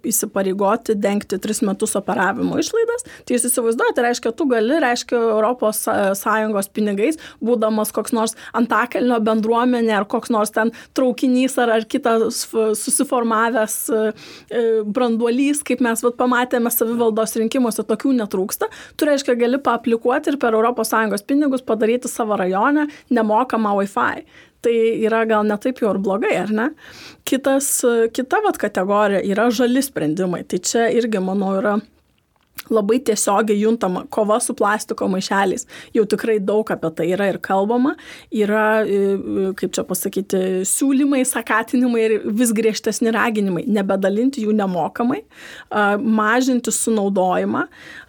[0.06, 3.06] įsipareigoti dengti 3 metus operavimo išlaidas.
[3.24, 9.94] Tai jūs įsivaizduojate, reiškia, tu gali, reiškia, Europos ES pinigais, būdamas koks nors antakelnio bendruomenė
[9.98, 14.02] ar koks nors ten traukinys ar, ar kitas susiformavęs e,
[14.50, 18.70] e, branduolys, kaip mes vat, pamatėme savivaldos rinkimuose, tokių netrūksta.
[18.96, 24.26] Tu reiškia, gali paaplikuoti ir per ES pinigus padaryti savo rajone nemokamą Wi-Fi
[24.64, 24.74] tai
[25.06, 26.64] yra gal netaip jau ir blogai, ar ne?
[27.28, 27.68] Kitas,
[28.14, 30.42] kita vat kategorija yra žali sprendimai.
[30.50, 31.76] Tai čia irgi, manau, yra
[32.70, 35.66] labai tiesiogiai juntama kova su plastiko maišeliais.
[35.96, 37.94] Jau tikrai daug apie tai yra ir kalbama.
[38.34, 39.18] Yra, e,
[39.58, 43.64] kaip čia pasakyti, siūlymai, sakatinimai ir vis griežtesni raginimai.
[43.78, 45.22] Nebedalinti jų nemokamai,
[46.02, 47.66] mažinti sunaudojimą,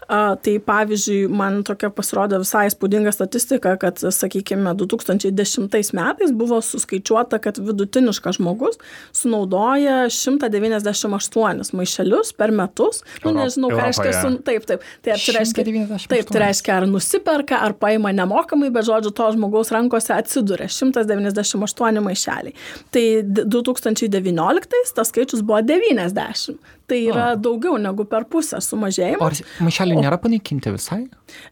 [0.09, 7.59] Tai pavyzdžiui, man tokia pasirodė visai spūdinga statistika, kad, sakykime, 2010 metais buvo suskaičiuota, kad
[7.61, 8.79] vidutiniškas žmogus
[9.13, 13.03] sunaudoja 198 maišelius per metus.
[13.21, 14.33] Nu, nežinau, ką reiškia, su...
[14.47, 14.87] taip, taip.
[15.05, 15.67] Tai, tai reiškia,
[16.09, 22.01] taip, tai reiškia, ar nusiperka, ar paima nemokamai, bet žodžiu, to žmogaus rankose atsiduria 198
[22.09, 22.57] maišeliai.
[22.89, 23.05] Tai
[23.45, 26.78] 2019 tas skaičius buvo 90.
[26.89, 27.37] Tai yra A.
[27.37, 29.21] daugiau negu per pusę sumažėjimo.
[29.25, 31.03] Ar maišeliai nėra panaikinti visai?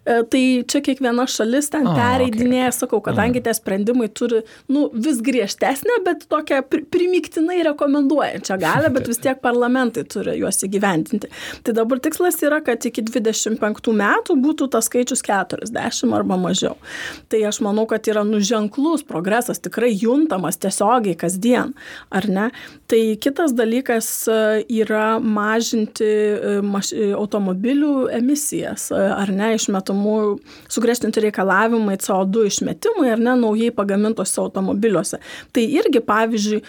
[0.07, 2.77] E, tai čia kiekviena šalis ten pereidinėja, okay.
[2.79, 4.41] sakau, kadangi tie sprendimai turi,
[4.73, 6.63] nu, vis griežtesnę, bet tokią
[6.93, 11.29] primiktinai rekomenduojančią galę, bet vis tiek parlamentai turi juos įgyventinti.
[11.67, 16.75] Tai dabar tikslas yra, kad iki 25 metų būtų tas skaičius 40 arba mažiau.
[17.31, 21.75] Tai aš manau, kad yra nuženklus progresas, tikrai juntamas tiesiogiai kasdien,
[22.09, 22.49] ar ne?
[22.87, 24.39] Tai kitas dalykas e,
[24.81, 30.15] yra mažinti e, maš, e, automobilių emisijas, ar ne, išmetamų,
[30.71, 35.19] sugriežtinti reikalavimai CO2 išmetimui, ar ne, naujai pagamintose automobiliuose.
[35.55, 36.61] Tai irgi, pavyzdžiui,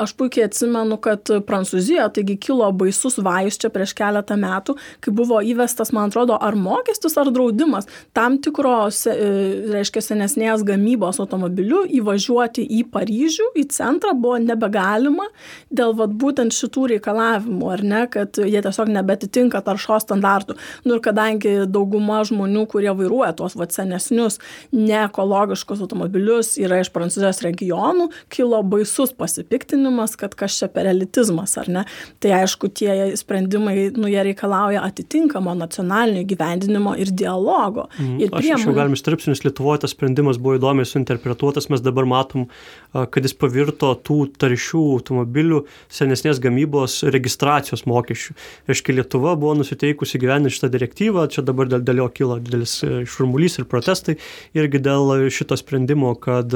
[0.00, 5.40] aš puikiai atsimenu, kad Prancūzijoje, taigi kilo baisus vajus čia prieš keletą metų, kai buvo
[5.44, 12.84] įvestas, man atrodo, ar mokestis, ar draudimas tam tikros, reiškia, senesnės gamybos automobiliu įvažiuoti į
[12.92, 15.28] Paryžių, į centrą buvo nebegalima
[15.70, 20.56] dėl vat, būtent šitų reikalavimų, ar ne, kad jie tiesiog nebetitinka taršos standartų.
[20.86, 24.38] Nu ir kadangi dauguma žmonių, kurie vairuoja tuos vat, senesnius
[24.74, 31.70] neekologiškus automobilius, yra iš Prancūzijos regionų, kilo baisus pasipiktinimas, kad kas čia per elitizmas, ar
[31.72, 31.84] ne.
[32.22, 37.88] Tai aišku, tie sprendimai, nu, jie reikalauja atitinkamo nacionalinio gyvendinimo ir dialogo.
[37.98, 38.60] Mm, ir priemonių.
[38.60, 42.46] Aš jau galim stripsnius Lietuvoje tas sprendimas buvo įdomiai suinterpretuotas, mes dabar matom,
[42.92, 48.36] kad jis pavirto tų taršių automobilių senesnės gamybos registracijos mokesčių.
[48.70, 53.02] Reiškia, Lietuva buvo nusiteikusi gyveninti šitą direktyvą, čia dabar dėl, dėl jo kilo didelis e,
[53.08, 54.16] šurmulys ir protestai,
[54.56, 56.52] irgi dėl šito sprendimo, kad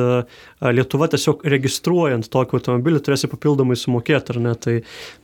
[0.61, 4.55] Lietuva tiesiog registruojant tokį automobilį turėsi papildomai sumokėti, ar ne?
[4.61, 4.77] Tai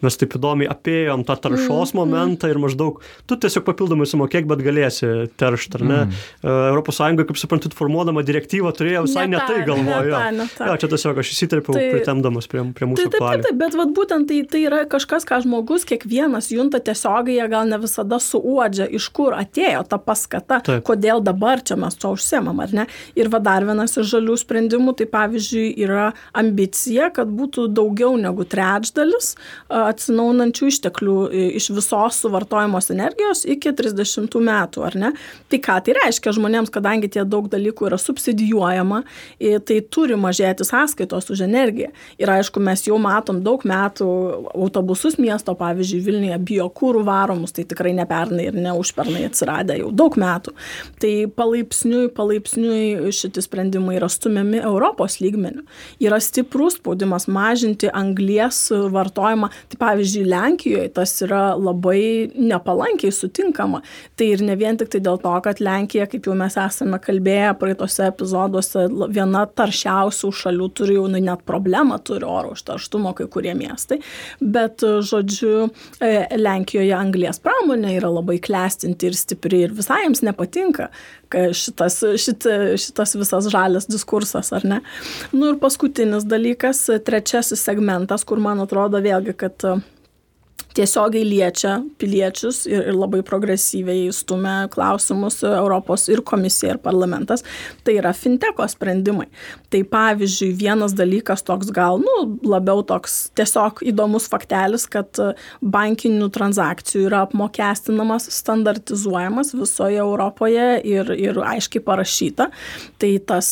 [0.05, 4.65] mes taip įdomiai apėjom tą taršos mm, momentą ir maždaug tu tiesiog papildomai sumokėk, bet
[4.65, 6.01] galėsi teršti, ar ne?
[6.07, 6.83] Mm.
[6.87, 11.33] ES, kaip suprantu, formuodama direktyvą turėjo visai ne, ne tai ne, ja, čia tiesiog aš
[11.35, 13.07] įsiterpiau tai, pritemdamas prie, prie mūsų.
[13.07, 16.79] Taip, taip, taip, taip, bet vat, būtent tai, tai yra kažkas, ką žmogus kiekvienas junta
[16.81, 20.85] tiesiogiai, gal ne visada suuodžia, iš kur atėjo ta paskata, taip.
[20.87, 22.87] kodėl dabar čia mes to užsiemam, ar ne.
[23.17, 28.45] Ir va dar vienas iš žalių sprendimų, tai pavyzdžiui, yra ambicija, kad būtų daugiau negu
[28.45, 29.35] trečdalis
[29.69, 31.17] atsinaunančių išteklių
[31.59, 35.13] iš visos suvartojamos energijos iki 30 metų, ar ne.
[35.51, 39.03] Tai ką tai reiškia žmonėms, kadangi tie daug dalykų yra subsidijuojama,
[39.67, 41.93] tai turi mažėti sąskaitos už energiją.
[42.21, 44.07] Ir aišku, mes jau matom daug metų
[44.55, 49.91] autobusus miesto, pavyzdžiui, Vilniuje biokūrų varomus, tai tikrai ne pernai ir ne užpernai atsiradę jau
[49.95, 50.55] daug metų.
[51.03, 55.65] Tai palaipsniui, palaipsniui šitie sprendimai yra stumiami Europos lygmenių.
[56.05, 59.51] Yra stiprus spaudimas mažinti anglies vartojimą.
[59.73, 63.83] Tai pavyzdžiui, Lenkijoje tas yra labai nepalankiai sutinkama.
[64.17, 67.53] Tai ir ne vien tik tai dėl to, kad Lenkija, kaip jau mes esame kalbėję
[67.61, 73.55] praeitose epizoduose, viena taršiausių šalių turi jau nu, net problemą, turi oro užterštumo kai kurie
[73.59, 74.01] miestai.
[74.41, 75.69] Bet, žodžiu,
[76.37, 80.91] Lenkijoje anglės pramonė yra labai klestinti ir stipri ir visai jiems nepatinka
[81.33, 82.47] šitas, šit,
[82.81, 84.81] šitas visas žalias diskursas, ar ne.
[85.33, 89.67] Nu ir paskutinis dalykas, trečiasis segmentas, kur man atrodo vėlgi, kad
[90.77, 97.45] tiesiogiai liečia piliečius ir, ir labai progresyviai stumia klausimus Europos ir komisija, ir parlamentas,
[97.85, 99.29] tai yra finteko sprendimai.
[99.73, 105.21] Tai pavyzdžiui, vienas dalykas toks gal, nu, labiau toks tiesiog įdomus faktelis, kad
[105.61, 112.51] bankinių transakcijų yra apmokestinamas, standartizuojamas visoje Europoje ir, ir aiškiai parašyta.
[113.01, 113.51] Tai tas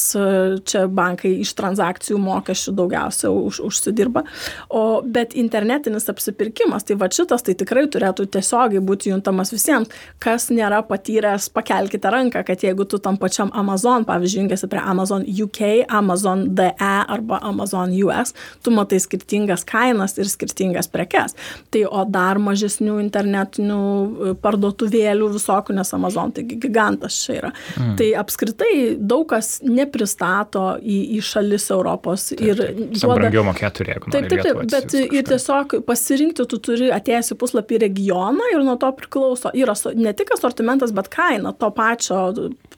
[0.69, 4.25] čia bankai iš transakcijų mokesčių daugiausia už, užsidirba.
[4.69, 9.93] O, bet internetinis apsipirkimas, tai va šitas tai tikrai turėtų tiesiogiai būti juntamas visiems.
[10.23, 15.25] Kas nėra patyręs, pakelkite ranką, kad jeigu tu tam pačiam Amazon, pavyzdžiui, jungiasi prie Amazon
[15.29, 18.35] UK, Amazon DE arba Amazon US,
[18.65, 21.37] tu matai skirtingas kainas ir skirtingas prekes.
[21.75, 27.53] Tai o dar mažesnių internetinių e, parduotuvėlių visokių, nes Amazon taigi gigantas čia yra.
[27.79, 27.95] Mm.
[28.01, 32.29] Tai apskritai daug kas nepristato į, į šalis Europos.
[32.33, 33.19] Taip, ir taip, duoda...
[33.23, 37.81] brangiau mokėti, jeigu taip, taip, taip, bet ir tiesiog pasirinkti tu turi atėjęs į puslapį
[37.87, 42.21] regioną ir nuo to priklauso, yra ne tik asortimentas, bet kaina to pačio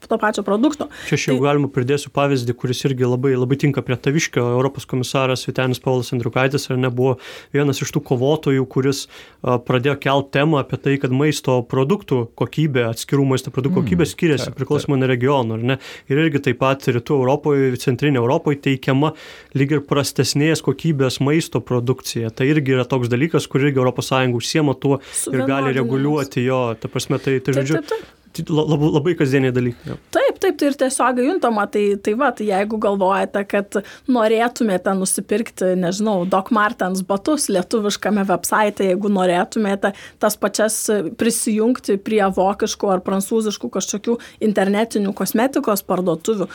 [0.05, 0.87] to pačio produkto.
[1.07, 1.43] Čia aš jau tai...
[1.47, 4.43] galima pridėsiu pavyzdį, kuris irgi labai, labai tinka prie taviškio.
[4.57, 7.15] Europos komisaras Vitenis Paulas Andriukaitis ar nebuvo
[7.55, 9.05] vienas iš tų kovotojų, kuris
[9.41, 14.53] pradėjo kelt temą apie tai, kad maisto produktų kokybė, atskirų maisto produktų kokybė mm, skiriasi
[14.57, 15.79] priklausomai nuo regiono, ar ne?
[16.11, 19.13] Ir irgi taip pat rytų Europoje, centrinė Europoje teikiama
[19.57, 22.33] lyg ir prastesnės kokybės maisto produkcija.
[22.35, 24.99] Tai irgi yra toks dalykas, kur irgi ES užsiema tuo
[25.31, 26.61] ir gali reguliuoti jo.
[26.79, 28.16] Ta prasme, tai, tai žodžiu, taip, taip, taip
[28.49, 29.91] labai, labai kasdieniai dalykai.
[29.91, 29.97] Ja.
[30.15, 33.79] Taip, taip, tai ir tiesiog juntama, tai, tai va, tai jeigu galvojate, kad
[34.11, 40.79] norėtumėte nusipirkti, nežinau, Doc Martens batus lietuviškame website, jeigu norėtumėte tas pačias
[41.19, 44.17] prisijungti prie vokiškų ar prancūziškų kažkokių
[44.47, 46.49] internetinių kosmetikos parduotuvių,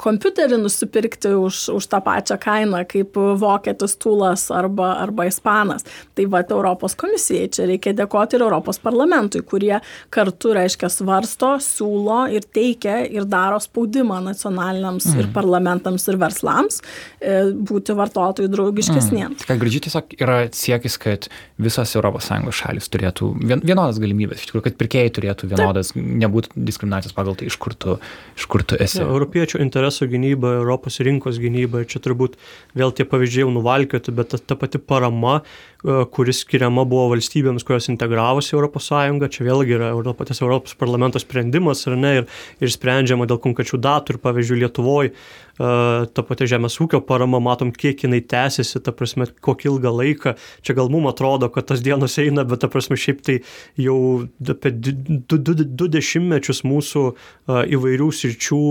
[0.00, 5.86] kompiuterį nusipirkti už, už tą pačią kainą kaip vokietis tūlas arba, arba ispanas.
[6.16, 9.78] Tai va, Europos komisijai čia reikia dėkoti ir Europos parlamentui, kurie
[10.14, 15.20] kartu, reiškia, svarsto, siūlo ir teikia ir daro spaudimą nacionaliniams mm.
[15.20, 16.80] ir parlamentams ir verslams
[17.20, 19.40] e, būti vartotojų draugiškesniems.
[19.40, 19.46] Mm.
[19.48, 21.28] Ką gražiai tiesiog yra siekis, kad
[21.62, 26.08] visos ES šalis turėtų vienodas galimybės, iš tikrųjų, kad pirkėjai turėtų vienodas, Taip.
[26.24, 27.98] nebūtų diskriminacijos pagal tai, iš kur tu,
[28.36, 29.00] iš kur tu esi.
[29.00, 32.36] Ja, europiečių interesų gynyba, Europos rinkos gynyba, čia turbūt
[32.76, 37.64] vėl tie pavyzdžiai jau nuvalkioti, bet ta, ta pati parama, e, kuris skiriama buvo valstybėms,
[37.66, 42.30] kurios integravosi Europos Sąjungą, čia vėlgi yra Europos, Europos parlamento sprendimas ar ne, ir,
[42.62, 45.12] ir sprendžiama dėl konkrečių datų ir pavyzdžiui Lietuvoje
[45.56, 50.34] ta pati žemės ūkio parama, matom, kiek jinai tęsiasi, ta prasme, kokį ilgą laiką.
[50.66, 53.38] Čia gal mums atrodo, kad tas dienos eina, bet ta prasme, šiaip tai
[53.80, 53.98] jau
[54.52, 57.04] apie du, du, du, dešimtmečius mūsų
[57.48, 58.62] įvairių sričių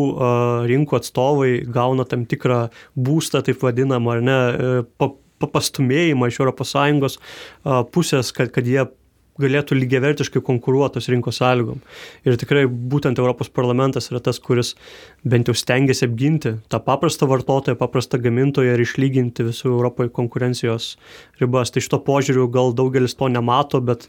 [0.69, 5.09] rinkų atstovai gauna tam tikrą būstą, taip vadinamą, ar ne, e,
[5.41, 7.17] papastumėjimą iš ES
[7.91, 8.85] pusės, kad, kad jie
[9.41, 11.81] galėtų lygiavertiškai konkuruoti tos rinkos sąlygom.
[12.27, 14.73] Ir tikrai būtent Europos parlamentas yra tas, kuris
[15.27, 20.95] bent jau stengiasi apginti tą paprastą vartotoją, paprastą gamintoją ir išlyginti visų Europoje konkurencijos
[21.41, 21.73] ribas.
[21.75, 24.07] Tai šito požiūriu gal daugelis to nemato, bet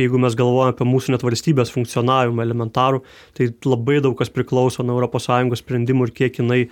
[0.00, 3.02] jeigu mes galvojame apie mūsų net valstybės funkcionavimą elementarų,
[3.38, 6.64] tai labai daug kas priklauso nuo ES sprendimų ir kiek jinai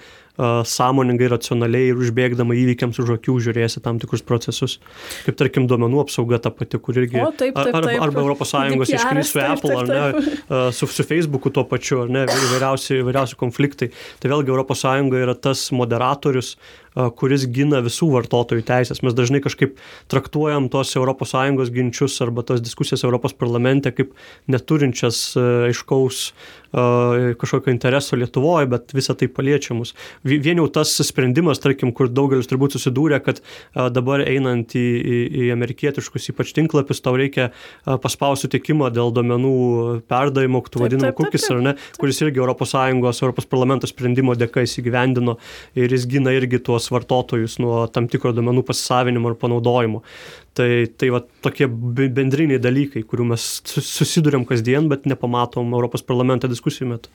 [0.66, 4.80] sąmoningai, racionaliai ir užbėgdama įvykiams už akių žiūrėsi tam tikrus procesus.
[5.26, 7.20] Kaip tarkim duomenų apsauga ta pati, kur irgi...
[7.22, 8.03] O, taip, taip, taip.
[8.03, 12.99] Arba ES iškris su Apple, ar ne, su, su Facebooku tuo pačiu, ar ne, įvairiausi,
[13.05, 13.93] įvairiausi konfliktai.
[14.22, 14.87] Tai vėlgi ES
[15.22, 16.57] yra tas moderatorius,
[17.18, 19.03] kuris gina visų vartotojų teisės.
[19.03, 19.78] Mes dažnai kažkaip
[20.11, 24.14] traktuojam tos ES ginčius arba tos diskusijas Europos parlamente kaip
[24.47, 25.35] neturinčias
[25.70, 26.32] aiškaus
[26.75, 29.95] kažkokio intereso Lietuvoje, bet visą tai paliečia mus.
[30.25, 33.41] Vien jau tas sprendimas, tarkim, kur daugelis turbūt susidūrė, kad
[33.95, 37.51] dabar einant į, į, į amerikietiškus ypač tinklapius, tau reikia
[37.85, 39.55] paspausti sutikimą dėl domenų
[40.11, 45.39] perdavimo, tu vadinamų kukis ar ne, kuris irgi ES, ES parlamento sprendimo dėka įsigyvendino
[45.79, 50.03] ir jis gina irgi tuos vartotojus nuo tam tikro domenų pasisavinimo ir panaudojimo.
[50.55, 56.92] Tai, tai va tokie bendriniai dalykai, kurių mes susidurėm kasdien, bet nepamatom Europos parlamento diskusijų
[56.92, 57.11] metu.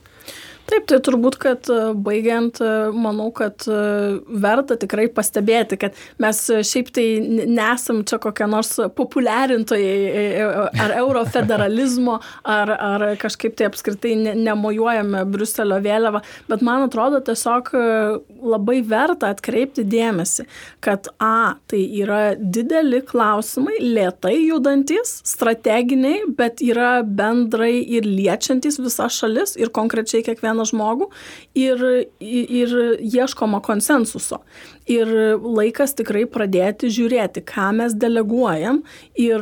[0.69, 3.77] Taip, tai turbūt, kad e, baigiant, e, manau, kad e,
[4.43, 7.05] verta tikrai pastebėti, kad mes šiaip tai
[7.49, 10.45] nesam čia kokie nors populiarintojai
[10.83, 17.73] ar eurofederalizmo, ar, ar kažkaip tai apskritai nemojuojame Bruselio vėliavą, bet man atrodo tiesiog
[18.53, 20.45] labai verta atkreipti dėmesį,
[20.85, 29.17] kad A, tai yra dideli klausimai, lietai judantis, strateginiai, bet yra bendrai ir liečiantis visas
[29.17, 31.09] šalis ir konkrečiai kiekvieną vieną žmogų
[31.55, 34.41] ir, ir ieškoma konsensuso.
[34.87, 35.07] Ir
[35.39, 38.83] laikas tikrai pradėti žiūrėti, ką mes deleguojam
[39.15, 39.39] ir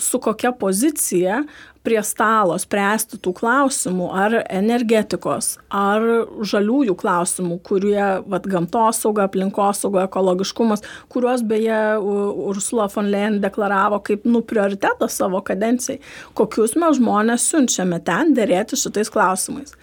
[0.00, 1.44] su kokia pozicija
[1.86, 6.02] prie stalo spręsti tų klausimų, ar energetikos, ar
[6.42, 14.42] žaliųjų klausimų, kurie, vad, gamtosauga, aplinkosauga, ekologiškumas, kuriuos beje Ursula von Leyen deklaravo kaip, nu,
[14.42, 16.00] prioritetą savo kadencijai,
[16.34, 19.78] kokius mes žmonės siunčiame ten dėrėti šitais klausimais.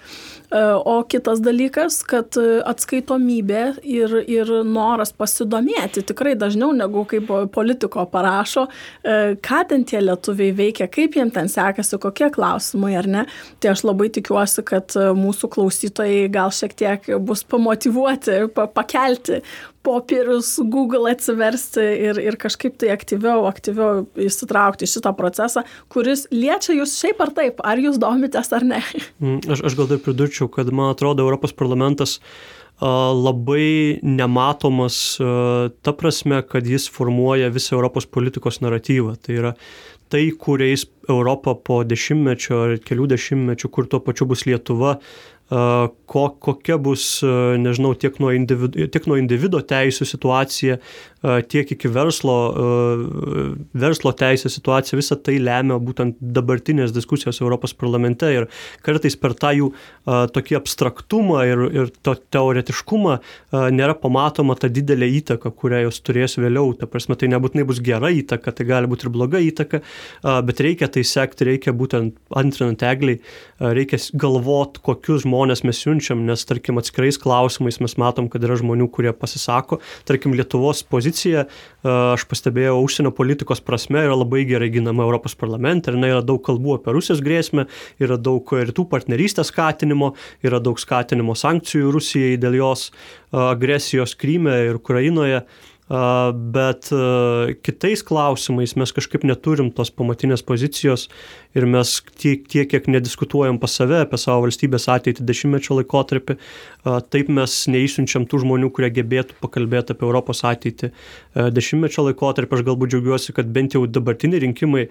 [0.53, 2.37] E, o kitas dalykas, kad
[2.69, 8.67] atskaitomybė ir, ir noras pasidomėti tikrai dažniau negu kaip politiko parašo,
[9.01, 13.25] e, ką ten tie lietuviai veikia, kaip jiems ten sekasi, kokie klausimai ar ne.
[13.63, 19.41] Tai aš labai tikiuosi, kad mūsų klausytojai gal šiek tiek bus pamotivuoti, pakelti
[19.83, 26.95] popierius, Google atsiversti ir, ir kažkaip tai aktyviau, aktyviau įsitraukti šitą procesą, kuris liečia jūs
[27.01, 28.81] šiaip ar taip, ar jūs domitės ar ne.
[29.19, 32.19] Mm, aš, aš gal dar pridurčiau, kad man atrodo Europos parlamentas
[32.83, 35.17] labai nematomas
[35.81, 39.15] ta prasme, kad jis formuoja visą Europos politikos naratyvą.
[39.21, 39.51] Tai yra
[40.13, 44.97] tai, kuriais Europą po dešimtmečio ar kelių dešimtmečių, kur tuo pačiu bus Lietuva,
[45.49, 47.05] ko, kokia bus,
[47.59, 50.77] nežinau, tiek nuo, individu, tiek nuo individo teisų situacija,
[51.51, 52.35] tiek iki verslo,
[53.79, 58.47] verslo teisės situacija, visa tai lemia būtent dabartinės diskusijos Europos parlamente ir
[58.83, 59.69] kartais per tą jų
[60.07, 63.19] tokį abstraktumą ir, ir to teoretiškumą
[63.75, 66.73] nėra pamatoma ta didelė įtaka, kurią jos turės vėliau.
[66.79, 69.83] Ta prasme, tai nebūtinai bus gera įtaka, tai gali būti ir bloga įtaka,
[70.23, 73.19] bet reikia tai sekti, reikia būtent antrinant egliai,
[73.59, 78.89] reikia galvoti, kokius žmonės mes siunčiam, nes tarkim atskirais klausimais mes matom, kad yra žmonių,
[78.93, 79.79] kurie pasisako,
[80.09, 81.47] tarkim Lietuvos pozicija
[81.83, 86.77] aš pastebėjau, užsienio politikos prasme yra labai gerai ginama Europos parlamente, ir yra daug kalbų
[86.77, 87.67] apie Rusijos grėsmę,
[88.03, 90.13] yra daug rytų partnerystės skatinimo,
[90.45, 92.89] yra daug skatinimo sankcijų Rusijai dėl jos
[93.33, 95.43] agresijos Kryme ir Ukrainoje
[95.89, 96.89] bet
[97.65, 101.09] kitais klausimais mes kažkaip neturim tos pamatinės pozicijos
[101.53, 106.37] ir mes tiek, tiek kiek nediskutuojam pas save apie savo valstybės ateitį dešimtmečio laikotarpį,
[107.13, 110.93] taip mes neįsiunčiam tų žmonių, kurie gebėtų pakalbėti apie Europos ateitį
[111.35, 112.57] dešimtmečio laikotarpį.
[112.57, 114.87] Aš galbūt džiaugiuosi, kad bent jau dabartiniai rinkimai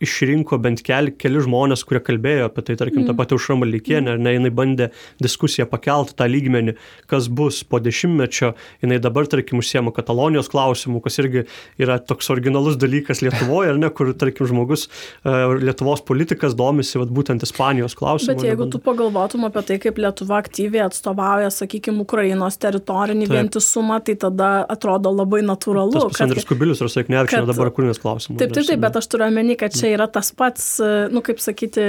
[0.00, 3.08] išrinko bent keli, keli žmonės, kurie kalbėjo apie tai, tarkim, mm.
[3.08, 4.24] tą patį Užramą Likienę, mm.
[4.24, 4.88] ne, jinai bandė
[5.20, 6.74] diskusiją pakelti tą lygmenį,
[7.08, 8.52] kas bus po dešimtmečio,
[8.84, 11.44] jinai dabar, tarkim, užsiema Katalonijos klausimų, kas irgi
[11.80, 14.86] yra toks originalus dalykas Lietuvoje, ar ne, kur, tarkim, žmogus,
[15.24, 18.34] uh, Lietuvos politikas domisi, vat, būtent Ispanijos klausimų.
[18.34, 23.36] Bet jeigu tu pagalvotum apie tai, kaip Lietuva aktyviai atstovauja, sakykime, Ukrainos teritorinį Taip.
[23.36, 26.06] vientisumą, tai tada atrodo labai natūralu.
[26.08, 28.40] Tas Andrius Kubilius ir Saiknevičius dabar kūrinės klausimas.
[28.40, 30.66] Taip, taip, taip, bet aš turiu omeny, kad čia yra tas pats,
[31.12, 31.84] nu kaip sakyti,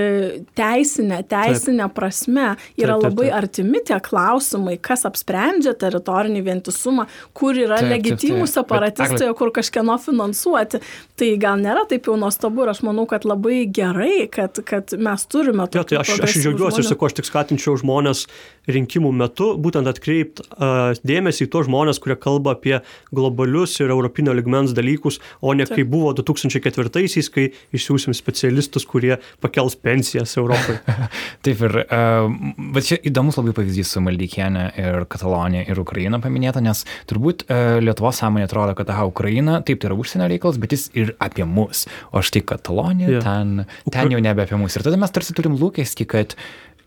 [0.58, 1.96] teisinė, teisinė taip.
[1.98, 3.38] prasme yra taip, taip, labai taip.
[3.42, 10.82] artimi tie klausimai, kas apsprendžia teritorinį vientisumą, kur yra taip, legitimų separatistai, kur kažkieno finansuoti.
[11.20, 15.28] Tai gal nėra taip jau nuostabu ir aš manau, kad labai gerai, kad, kad mes
[15.30, 15.82] turime to.
[15.82, 18.26] Ja, tai aš, aš džiaugiuosi ir sakau, aš tik skatinčiau žmonės
[18.72, 22.78] rinkimų metu būtent atkreipti uh, dėmesį į tos žmonės, kurie kalba apie
[23.14, 25.80] globalius ir europinio ligmens dalykus, o ne Taip.
[25.80, 30.78] kaip buvo 2004-aisiais, kai išsiųsim specialistus, kurie pakels pensijas Europai.
[31.46, 32.30] Taip ir, uh,
[32.76, 37.71] bet čia įdomus labai pavyzdys su Maldykienė ir Katalonija ir Ukraina paminėta, nes turbūt uh,
[37.80, 41.48] Lietuvos sąmonė atrodo, kad aha, Ukraina, taip tai yra užsienio reikalas, bet jis ir apie
[41.48, 43.24] mus, o štai Katalonija, yeah.
[43.26, 44.76] ten, ten jau nebe apie mus.
[44.76, 46.38] Ir tada mes tarsi turim lūkestį, kad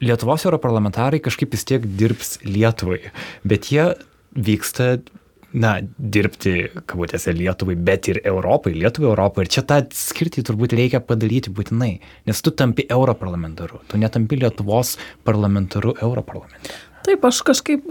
[0.05, 3.01] Lietuvos europarlamentarai kažkaip vis tiek dirbs Lietuvai,
[3.47, 3.93] bet jie
[4.35, 4.99] vyksta
[5.55, 6.55] na, dirbti,
[6.91, 9.45] kabutėse, Lietuvai, bet ir Europai, Lietuvai, Europai.
[9.47, 11.93] Ir čia tą skirtį turbūt reikia padaryti būtinai,
[12.28, 16.74] nes tu tampi europarlamentaru, tu netampi Lietuvos parlamentaru europarlamente.
[17.05, 17.87] Taip, aš kažkaip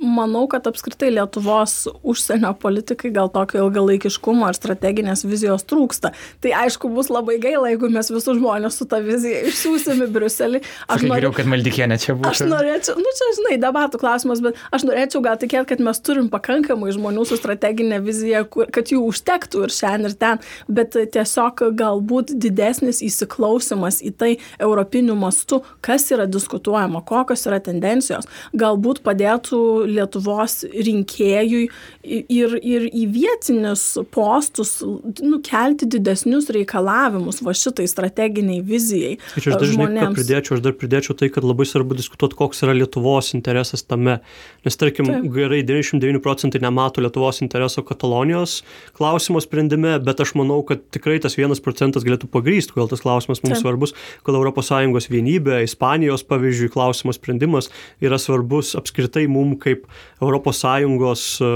[0.00, 6.12] manau, kad apskritai Lietuvos užsienio politikai gal tokio ilgalaikiškumo ar strateginės vizijos trūksta.
[6.44, 10.62] Tai aišku, bus labai gaila, jeigu mes visus žmonės su ta vizija išsiųsim į Briuselį.
[10.86, 12.32] Aš Sakai, norėčiau, kad Maldikienė čia būtų.
[12.32, 16.30] Aš norėčiau, nu čia žinai, debatų klausimas, bet aš norėčiau gal tikėti, kad mes turim
[16.32, 21.62] pakankamai žmonių su strateginė vizija, kur, kad jų užtektų ir šiandien ir ten, bet tiesiog
[21.78, 24.32] galbūt didesnis įsiklausimas į tai
[24.62, 31.66] europiniu mastu, kas yra diskutuojama, kokios yra tendencijos, galbūt padėtų Lietuvos rinkėjui
[32.04, 33.84] ir, ir į vietinius
[34.14, 34.78] postus
[35.22, 39.16] nukelti didesnius reikalavimus va šitai strateginiai vizijai.
[39.38, 43.32] Aš dar žinai, pridėčiau, aš dar pridėčiau tai, kad labai svarbu diskutuoti, koks yra Lietuvos
[43.36, 44.18] interesas tame.
[44.66, 45.28] Nes tarkim, Taip.
[45.34, 48.60] gerai, 99 procentai nemato Lietuvos intereso Katalonijos
[48.96, 53.42] klausimo sprendime, bet aš manau, kad tikrai tas vienas procentas galėtų pagrysti, kodėl tas klausimas
[53.44, 53.64] mums Taip.
[53.64, 53.94] svarbus,
[54.26, 57.68] kodėl ES vienybė, Ispanijos pavyzdžiui, klausimo sprendimas
[58.02, 59.86] yra svarbus apskritai mums kaip kaip
[60.22, 61.50] ES e,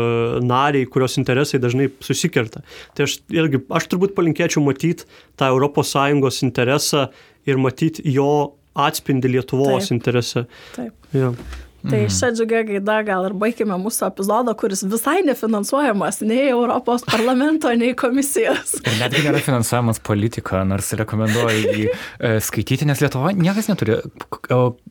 [0.44, 2.62] nariai, kurios interesai dažnai susikerta.
[2.94, 5.08] Tai aš irgi, aš turbūt palinkėčiau matyti
[5.40, 7.08] tą ES interesą
[7.48, 9.96] ir matyti jo atspindi Lietuvos Taip.
[9.96, 10.46] interese.
[10.76, 10.94] Taip.
[11.16, 11.32] Ja.
[11.80, 12.12] Tai mhm.
[12.12, 17.94] šią džiugę gaidą gal ir baigime mūsų epizodą, kuris visai nefinansuojamas nei Europos parlamento, nei
[17.96, 18.76] komisijos.
[18.84, 23.96] Ir netgi nėra finansuojamas politika, nors rekomenduoju jį e, skaityti, nes Lietuva niekas neturi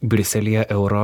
[0.09, 1.03] Briselėje euro,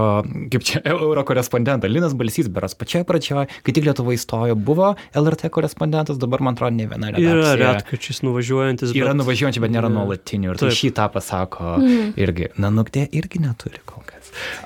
[0.53, 1.89] kaip čia, euro korespondentą.
[1.91, 6.79] Linas Balsys, beras pačioje pradžioje, kai tik Lietuva įstojo, buvo LRT korespondentas, dabar man atrodo
[6.79, 7.35] ne viena redakcija.
[7.35, 8.89] Yra retkačiais nuvažiuojantis.
[8.89, 9.03] Bet...
[9.03, 10.55] Yra nuvažiuojančių, bet nėra nuolatinių.
[10.55, 12.13] Ir tai šitą pasako mm.
[12.25, 12.51] irgi.
[12.61, 14.14] Nanuktė irgi neturi kol kas.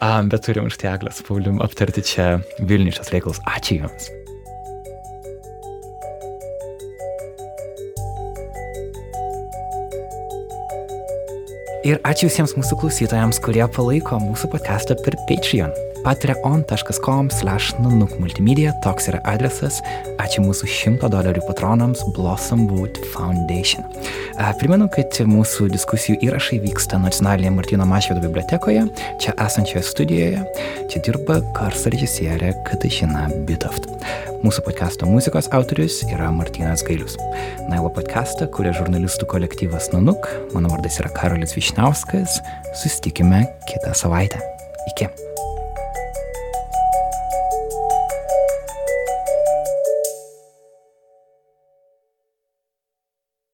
[0.01, 3.41] Um, bet turim už teglę su Paulium aptarti čia Vilnišas reikalus.
[3.45, 4.09] Ačiū Jums.
[11.87, 15.71] Ir ačiū visiems mūsų klausytojams, kurie palaiko mūsų podcastą per Patreon.
[16.05, 19.79] patreon.com slash nanuk multimedia, toks yra adresas.
[20.21, 23.85] Ačiū mūsų 100 dolerių patronams Blossom Wood Foundation.
[24.59, 28.85] Primenu, kad mūsų diskusijų įrašai vyksta nacionalinėje Martino Mašvido bibliotekoje,
[29.21, 30.43] čia esančioje studijoje.
[30.89, 33.89] Čia dirba garso režisierė Katažina Bitoft.
[34.39, 37.17] Mūsų podkasto muzikos autorius yra Martinas Gailius.
[37.67, 40.29] Nailo podcastą kuria žurnalistų kolektyvas Nanuk.
[40.55, 42.39] Mano vardas yra Karolis Višniauskas.
[42.79, 44.39] Sustikime kitą savaitę.
[44.93, 45.28] Iki.